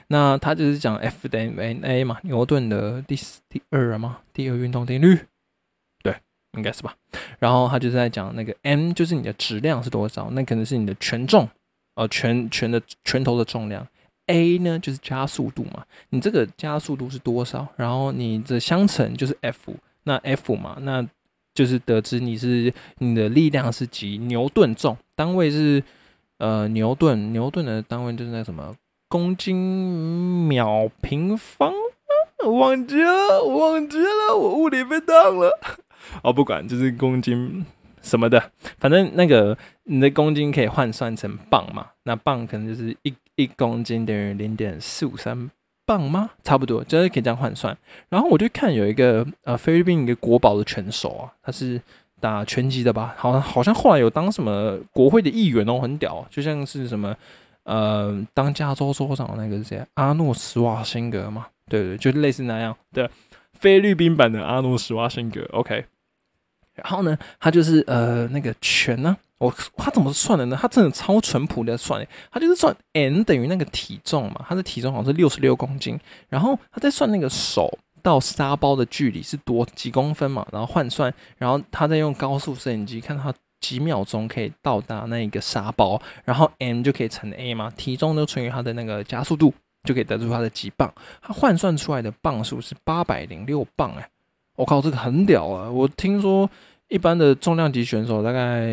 [0.07, 5.19] 那他就是讲 F 等于 ma 嘛，牛顿的第四第二嘛，第二运动定律，
[6.01, 6.15] 对，
[6.53, 6.95] 应该是吧。
[7.37, 11.47] 然后他就是在讲那个 m 就是你的质量是多少，那可能是你的权重。
[11.93, 13.87] 呃，拳拳的拳头的重量
[14.27, 17.67] ，a 呢就是加速度嘛，你这个加速度是多少？
[17.75, 19.73] 然后你的相乘就是 F，
[20.03, 21.03] 那 F 嘛，那
[21.57, 25.83] 就是得知你是你的力量是几牛顿重，单位是
[26.37, 28.75] 呃牛顿，牛顿的单位就是那什么
[29.09, 31.73] 公斤秒平方，
[32.45, 35.59] 忘记了，忘记了，我物理被当了，
[36.21, 37.65] 哦，不管，就是公斤。
[38.03, 41.87] 什么的，反正那个你的公斤可以换算成磅嘛？
[42.03, 45.49] 那磅可能就是一一公斤等于零点四五三
[45.87, 46.29] 磅吗？
[46.43, 47.75] 差不多，就是可以这样换算。
[48.09, 51.81] 然后我就看有一个呃菲律宾一个国宝的拳手啊，他是
[52.19, 53.15] 打拳击的吧？
[53.17, 57.15] 好像好像后来有当什么国会的议员哦，很屌，就像是什么
[57.63, 59.81] 呃当加州州长那个是谁？
[59.93, 61.47] 阿诺斯瓦辛格嘛？
[61.69, 63.09] 对对，就类似那样的
[63.53, 65.41] 菲律宾版的阿诺斯瓦辛格。
[65.53, 65.85] OK。
[66.77, 70.57] 然后呢，他就是呃那个拳呢，我他怎么算的呢？
[70.59, 75.99] 他真的超淳朴的算，他就是算 n 等于那个体重嘛，他的体重好像是六十六公斤，
[76.29, 89.53] 然后他在算那个手到沙包的距离是多几公分嘛，然后换算，然后他再用高速摄影机看他几秒钟可以到达那一个沙包，然后 m 就可以乘 a 嘛，体重就乘以他的那个加速度，
[89.83, 90.93] 就可以得出他的几磅。
[91.21, 94.09] 他换算出来的磅数是八百零六磅，哎，
[94.57, 95.71] 我靠，这个很屌啊！
[95.71, 96.49] 我听说
[96.89, 98.67] 一般的重量级选手，大概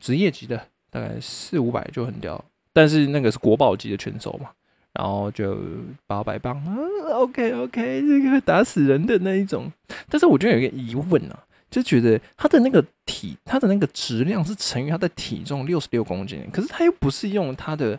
[0.00, 0.56] 职业级的
[0.90, 4.48] 大概四五百就很屌，但是那个是国宝级的选手嘛，
[4.94, 5.58] 然后就
[6.06, 6.74] 八百磅啊
[7.16, 9.70] ，OK OK，这个打死人的那一种。
[10.08, 11.44] 但是我觉得有一个疑问啊。
[11.70, 17.98] 就觉得他的那个体，他的那个质量是乘于他的体重六十六公斤，可是他又不是用他的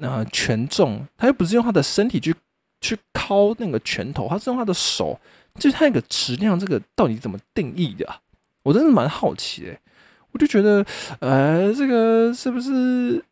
[0.00, 2.34] 呃权重，他又不是用他的身体去
[2.80, 5.16] 去敲那个拳头，他是用他的手，
[5.58, 8.08] 就是他那个质量，这个到底怎么定义的？
[8.62, 9.76] 我真的蛮好奇的，
[10.30, 10.84] 我就觉得，
[11.20, 13.22] 呃，这个是不是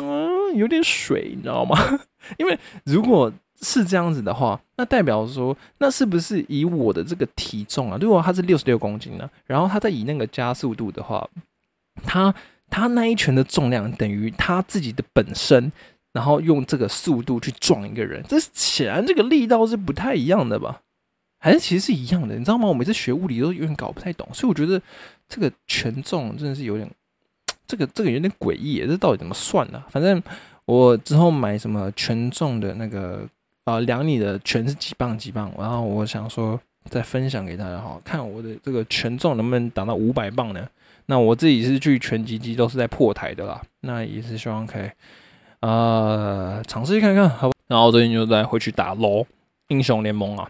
[0.00, 1.76] 嗯有点水，你知道吗？
[2.38, 7.98] 因为如果是这样子的话，那代表说，那是不是以我的这个体重啊？
[8.00, 11.28] 如果他是六十六公斤呢，然后他再以那个加速度的话，
[12.04, 12.32] 他
[12.70, 15.72] 他那一拳的重量等于他自己的本身，
[16.12, 20.82] 然后用这个速度去撞一个人，这显然这个力道是不太一样的吧？
[21.38, 22.36] 还是其实是一样的？
[22.36, 22.68] 你知道吗？
[22.68, 24.80] 我每次学物理都有点搞不太懂，所以我觉得
[25.28, 26.90] 这个权重真的是有点，
[27.66, 29.82] 这个这个有点诡异，这到底怎么算呢？
[29.88, 30.22] 反正
[30.66, 33.26] 我之后买什么权重的那个。
[33.64, 40.66] 啊，量你的拳是几磅几磅，然后我想说再分享给大家哈，看我的这个权重能不能达到五百磅呢？
[41.04, 44.88] 那我自己是去拳击机都是在破台的啦，那也是希望可以
[45.60, 47.50] 呃尝试看看，好。
[47.66, 49.26] 然后最近就在回去打 LO
[49.66, 50.48] 英雄联盟啊，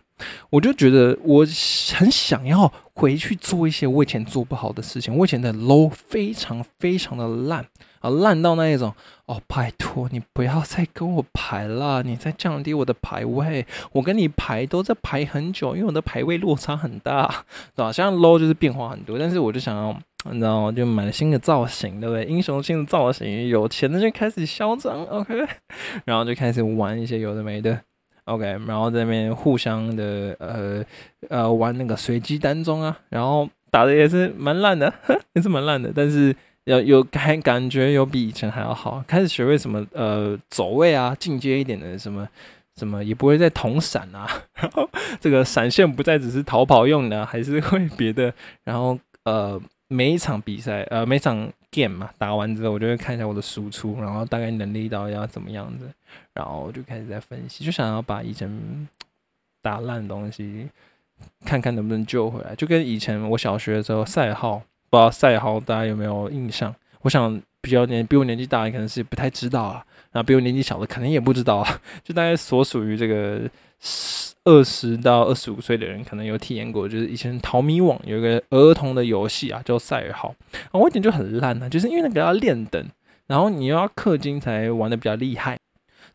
[0.50, 1.46] 我就觉得我
[1.94, 7.66] 很想要回去做一些我以前做不好的事情，我以前的 low 非常非常的烂。
[8.00, 8.94] 啊，烂到那一种
[9.26, 9.42] 哦！
[9.48, 13.66] 拜托你不要再跟我排了，你在降低我的排位。
[13.90, 17.26] 我跟你排都在排很久，因为我的排位落差很大，
[17.74, 17.90] 对吧？
[17.90, 20.00] 现在 low 就是变化很多，但是我就想要，
[20.30, 20.70] 你知道吗？
[20.70, 22.24] 就买了新的造型，对不对？
[22.26, 25.34] 英雄新的造型，有钱的就开始嚣张，OK，
[26.06, 27.80] 然后就开始玩一些有的没的
[28.28, 30.84] ，OK，然后在那边互相的呃
[31.28, 34.92] 呃玩那个随机单中啊，然后打的也是蛮烂的，
[35.34, 36.34] 也是蛮烂的，但是。
[36.64, 42.28] 有有感感觉有比以前还要好，开始学会什么呃走位啊，进阶一点的什么
[42.76, 44.86] 什么也不会再同闪啊， 然后
[45.18, 48.30] 这个闪现不再只是逃跑用的，还是会别的。
[48.64, 49.58] 然后呃
[49.88, 55.88] 每一场比赛呃每场剑嘛打完之后，我就会看一下我的输出，然后大概能力到要怎么样子，
[56.34, 58.88] 然后就开始在分析，就想要把以前
[59.62, 60.68] 打烂的东西
[61.44, 64.60] 看看能不能救回来，就跟以前我小学的时候赛号。
[64.90, 66.74] 不知道赛号大家有没有印象？
[67.02, 69.84] 我想比较年比我年纪大可能是不太知道啊，
[70.18, 71.80] 然后比我年纪小的可能也不知道啊。
[72.02, 73.48] 就大概所属于这个
[74.42, 80.34] 二十到二十五岁的人，可能有体验过，就是以前淘米网有一个儿童的游戏啊，叫赛尔号。
[80.72, 82.84] 我以前就很烂啊，就是因为那个要练等，
[83.28, 85.56] 然后你又要氪金才玩的比较厉害。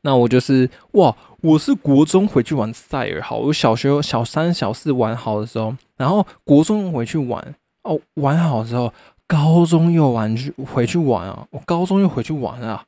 [0.02, 7.56] 那我就是哇，我是国中回去玩赛尔号，我小学小三小四玩好的时候，然后国中回去玩。
[7.84, 8.94] 哦，玩好之后，
[9.28, 11.46] 高中又玩去回去玩啊！
[11.52, 12.84] 我高中又回去玩啊！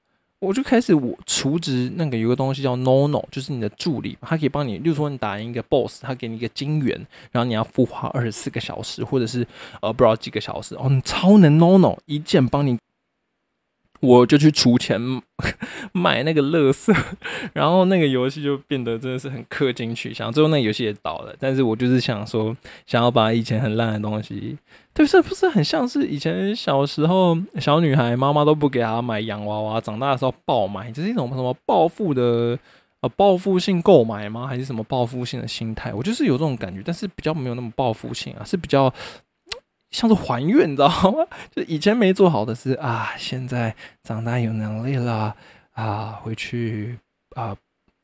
[0.45, 6.95] 我就开始我储值那个有个东西叫 NONO，就是你的助理，他可以帮你，例如说你打赢一个 BOSS，他给你一个金元，
[7.31, 9.45] 然后你要孵化二十四个小时，或者是
[9.81, 12.77] 呃不知道几个小时哦，你超能 NONO 一键帮你。
[14.05, 14.99] 我就去出钱
[15.91, 16.93] 买那个乐色，
[17.53, 21.35] 然后那个游戏就变得真的是很氪金取向，最后那个游戏也倒了。
[21.39, 24.57] 但是我就是想说，想要把以前很烂的东西，
[24.93, 32.57] 对，是不是很像是以前小时候小女孩妈妈都不给她买洋娃娃，长大的时候爆买，这是一种什么报复的
[33.01, 34.47] 呃报复性购买吗？
[34.47, 35.93] 还是什么报复性的心态？
[35.93, 38.93] 我就是有这种感觉，但是比较没有那么报复性啊，是比较。
[39.95, 41.25] 像是还愿，你知道吗？
[41.55, 43.73] 就以前没做好的事啊，现在
[44.03, 45.33] 长大有能力了
[45.71, 46.99] 啊，回去
[47.35, 47.55] 啊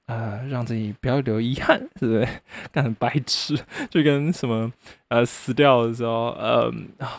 [0.05, 2.25] 啊，让自己不要留遗憾，是不是？
[2.71, 3.59] 干白痴，
[3.91, 4.71] 就跟什么
[5.09, 6.71] 呃死掉的时候，呃，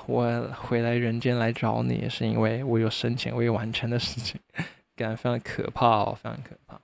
[0.06, 4.40] 我回来人间来找你，是因为我有生前未完成的事情，
[4.96, 6.80] 感觉非常可怕哦，非常可怕。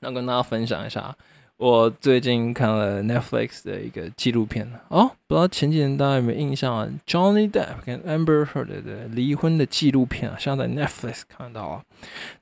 [0.00, 1.16] 那跟大家分享一下。
[1.58, 11.82] 我最近看了 Netflix 的一个纪录片哦，不知道前几年大家有没有印象啊？Johnny Depp 跟 Amber Heard 的离婚的纪录片啊，现在在 Netflix 看到啊。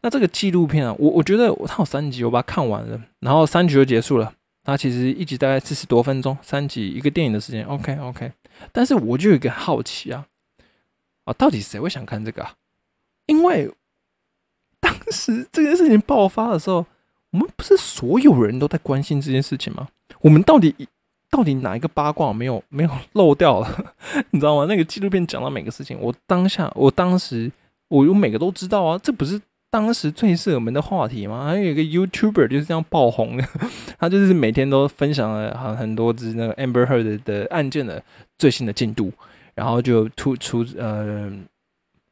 [0.03, 4.35] 那这个纪录片啊，我我觉得我它有三集，我把它看完了，然后三集就结束了。
[4.63, 8.31] 它其实一集大概四十多分钟，三集一个电影的时间，OK OK。
[8.71, 10.27] 但是我就有一个好奇啊，
[11.25, 12.53] 啊，到底谁会想看这个啊？
[13.25, 13.73] 因为
[14.79, 16.85] 当时这件事情爆发的时候。
[17.33, 19.89] 我们不是所有人都在关心这件事情吗？
[20.21, 20.75] 我们到底
[21.31, 23.95] 到底哪一个八卦没有没有漏掉了？
[24.31, 24.65] 你知道吗？
[24.67, 27.51] 那个纪录片讲到每个事情，我当下我当时
[27.89, 31.45] 我有每个都知道啊，这不是当时最热门的话题嘛。
[31.47, 33.45] 还有一个 YouTuber 就是这样爆红的，
[33.99, 38.03] 他就是每天都分享了很很多只那个 Amber Heard 的案件的
[38.39, 39.13] 最新的进度，
[39.55, 41.31] 然后就突出呃，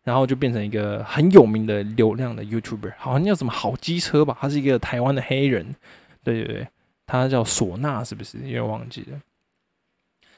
[0.05, 5.75] 然后就变成一个很有名的流量的 YouTuber，好像叫什么好机车吧，他是一个台湾的黑人，
[6.23, 6.69] 对对对，
[7.07, 8.39] 他叫唢呐，是不是？
[8.39, 9.19] 有点忘记了。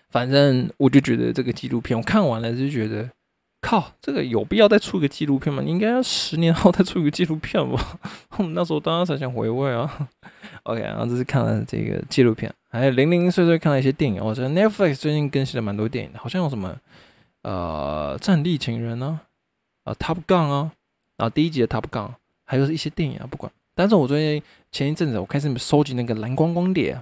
[0.09, 3.11] 反正我就觉得这个纪录片我看完了就觉得，
[3.61, 5.61] 靠，这个有必要再出个纪录片吗？
[5.63, 7.99] 你应该要十年后再出一个纪录片吧？
[8.39, 10.09] 我们那时候当然才想回味啊。
[10.63, 14.25] OK，然后这是看了这个纪录片，还有零零碎碎看了一些电影。
[14.25, 16.77] 我觉得 Netflix 最近更新了蛮多电影的，好像有什么
[17.43, 19.21] 呃《战地情人》呢，
[19.87, 20.71] 《啊 Top Gun》啊，
[21.17, 22.09] 然后第一集的《Top Gun》，
[22.45, 23.51] 还有一些电影啊，不管。
[23.75, 27.01] 但是我最近前一阵子我开始收集那个蓝光光碟，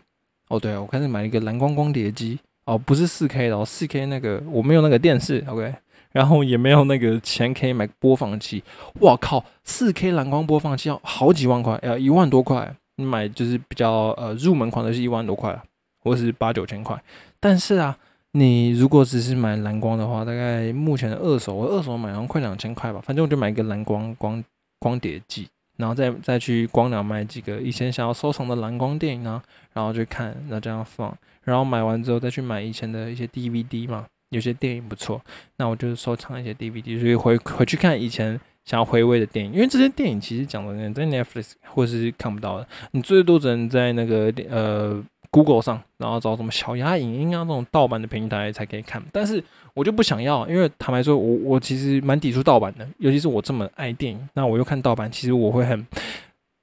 [0.49, 2.39] 哦对啊，我开始买一个蓝光光碟机。
[2.66, 5.74] 哦，不是四 K 的哦，四 K 那个我没有那个电视，OK，
[6.12, 8.62] 然后也没有那个钱可以买播放器。
[9.01, 12.74] 哇靠，四 K 蓝光播放器要好几万块，要一万多块。
[12.97, 15.61] 你买就是比较呃入门款的是一万多块，
[16.03, 16.99] 或是八九千块。
[17.39, 17.99] 但是啊，
[18.37, 23.01] 你如果只是买蓝光的话，大概目前的二手，我二手买好像快两千块吧。
[23.01, 24.43] 反正我就买一个蓝光光
[24.80, 29.41] 光碟机，然后再再去光良买几个以前想要收藏的蓝光电影啊，
[29.72, 31.16] 然后去看，然后这样放。
[31.45, 35.20] 然后买完之后再去买以前的一些 DVD 嘛，有些电影不错，
[35.59, 45.01] 那我就收藏一些 DVD，所以回回去看以前想要回味的电影，因为这些电影其实讲的在 Netflix 或是看不到的，你最多只能在那个呃
[45.35, 49.43] Google 上，然后找什么小鸭影音啊那种盗版的平台才可以看，但是
[49.74, 55.85] 我就不想要，因为坦白说，我我其实蛮抵触盗版的，尤其是我这么爱电影，那我又看盗版，其实我会很，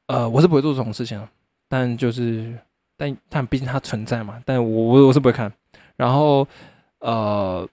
[0.08, 1.22] 呃，我是不会做这种事情，
[1.68, 2.58] 但就是。
[2.98, 5.52] 但但毕竟它存在嘛，但我我我是不会看。
[5.96, 6.48] 然后
[7.00, 7.68] 呃，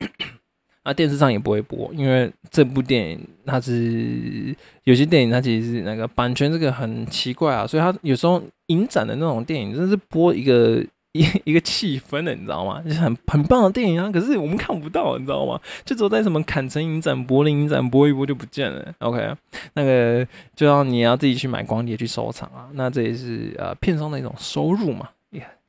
[0.84, 8.42] 啊电视上也不会播，因为这部电影它是有些电影它其实是那个版权这个很奇怪啊，所以它有时候
[8.72, 10.84] 影展的那种电影真是播一个。
[11.14, 12.80] 一一个气氛的，你知道吗？
[12.80, 15.60] 就是很很棒的电影啊，可是我们看不到，你知道吗？
[15.84, 18.94] 就走在什么坎城影展、柏林影展播一播就不见了。
[19.00, 19.36] OK，
[19.74, 25.10] 那个就要你要自己去买光碟去收藏啊，那这也是呃片商的一种收入嘛。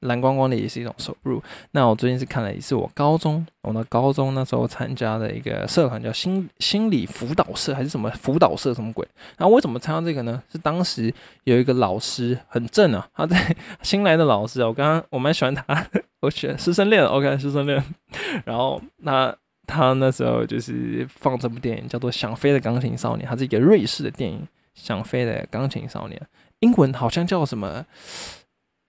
[0.03, 1.41] 蓝光光的也是一种收入。
[1.71, 9.07] 那我最近是看了一次我高中，我的高中那时候参加的一个社团叫心心理辅导社还是什么辅导社什么鬼？
[9.37, 10.41] 然后为什么参加这个呢？
[10.51, 15.63] 是当时有一个老师很正啊，他在 新来的老师啊，我刚刚我蛮喜欢他，
[16.21, 17.83] 我选师生恋，OK 师生恋。
[18.45, 19.35] 然后那
[19.65, 24.39] 他那时候就是放这部电影叫做《想飞的钢琴少年》，它是一个瑞士的电影，
[24.73, 26.19] 《想飞的钢琴少年》，
[26.59, 27.85] 英文好像叫什么？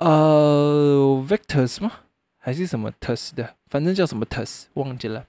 [0.04, 1.90] 呃，Victor 吗？
[2.38, 3.54] 还是什么 Tus 的？
[3.70, 5.24] 反正叫什么 Tus，忘记了。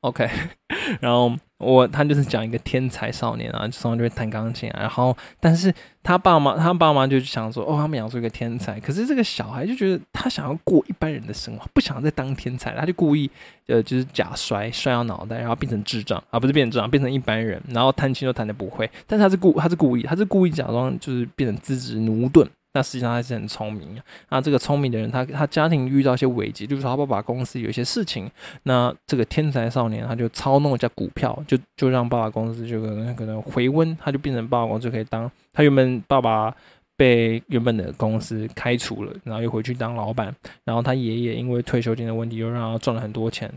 [0.00, 0.26] OK，
[1.02, 4.80] 然后我他就是讲一个天才少年啊，从小就会弹钢琴啊。
[4.80, 5.70] 然后，但是
[6.02, 8.80] 他爸妈，他爸妈就想说，哦，他们养出一个天才。
[8.80, 13.30] 可是这个小孩就觉得他想要过一般人的生活，不想再当天才，他就故意
[13.66, 18.90] 呃，就是假摔，摔到脑袋，然后变成智障啊，不是变智障，变成一般人，然后弹琴都弹的不会。
[19.06, 22.48] 但是他是故，他是故意，他是故意假装就是变成资质驽钝。
[22.72, 24.04] 那实际上还是很聪明啊。
[24.28, 28.30] 那这个聪明的人，他他家庭遇到一些危机，就是他爸爸公司有一些事情，
[28.62, 36.54] 那这个天才少年他就操弄一下股票，就就让爸爸公司就可能可能回温，他就变成爸爸公司可以当他原本爸爸
[36.96, 43.52] 被原本的公司开除了，然后又回去当老板，然后他爷爷因为退休金的问题又让他赚了很多钱，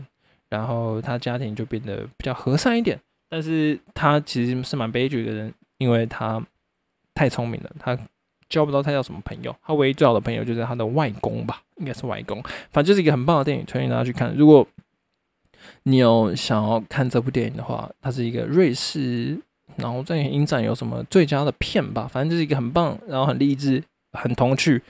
[0.50, 2.98] 然后他家庭就变得比较和善一点，
[3.28, 6.42] 但是他其实是蛮悲剧的人，因为他
[7.14, 7.96] 太聪明了，他。
[8.54, 12.40] 交不到他叫什么朋友，他唯一最好的朋友就是他的外公吧，应该是外公。
[12.70, 14.32] 反正就是一个很棒的电影，推荐大家去看。
[14.36, 14.64] 如果
[15.82, 19.36] 你有想要看这部电影的话，它是一个瑞士，
[19.76, 23.82] 然后在影展有什么最佳的片吧，反正就是一个很棒，然后很励志、
[24.12, 24.80] 很童趣、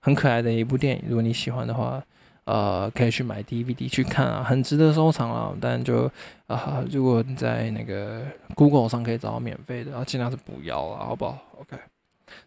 [0.00, 1.02] 很可爱的一部电影。
[1.08, 2.02] 如果你喜欢的话，
[2.44, 5.52] 呃，可以去买 DVD 去看啊，很值得收藏啊。
[5.58, 6.10] 但就
[6.46, 8.22] 啊，如果你在那个
[8.54, 11.76] Google 上可以找到免费的，啊，尽量是不要了，好不好？OK。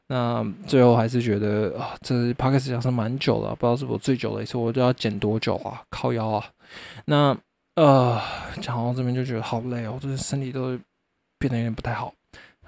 [0.08, 5.84] 那最后还是觉得啊，这 p o d c a s 讲是蛮久了，不知道是我最久的一次，我就要剪多久啊？
[5.90, 6.46] 靠腰啊！
[7.06, 7.38] 那
[7.76, 8.20] 呃，
[8.62, 10.80] 讲到这边就觉得好累哦，就是身体都
[11.38, 12.14] 变得有点不太好。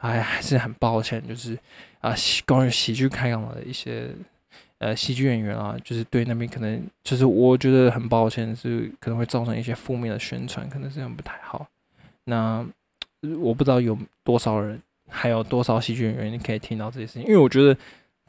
[0.01, 1.57] 哎，还是很抱歉，就是
[2.01, 2.13] 啊，
[2.45, 4.09] 关于喜剧开港的一些
[4.77, 11.67] 呃喜剧演员啊，就是对那边可能就是我觉得很抱歉，是可能会造成一些负面的宣传，可能是很不太好。
[12.25, 12.65] 那
[13.39, 14.81] 我不知道有多少人。
[15.09, 17.23] 还有多少喜剧演员你可以听到这些事情？
[17.23, 17.75] 因为我觉得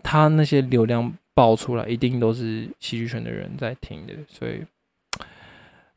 [0.03, 4.15] 他那些流量爆出来，一定都是喜剧圈的人在听的。
[4.29, 4.65] 所以，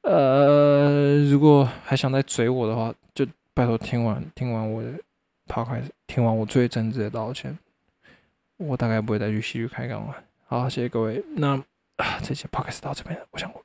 [0.01, 4.91] 呃，如果还想再追我的话，就拜托听完听完我的
[5.47, 5.67] p o
[6.07, 7.57] 听完我最真挚的道歉，
[8.57, 10.15] 我大概不会再去戏剧开港了。
[10.45, 11.23] 好，谢谢各位。
[11.35, 11.61] 那，
[12.21, 13.63] 这期 podcast 到这边，我想我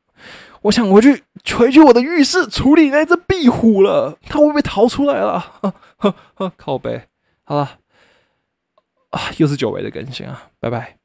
[0.63, 1.23] 我想回去
[1.57, 5.73] 回去我的浴室处理那只壁虎了，它会不会逃出来了？
[6.59, 7.03] 靠背。
[7.45, 7.79] 好了，
[9.11, 10.99] 啊，又是久违的更新啊，拜拜。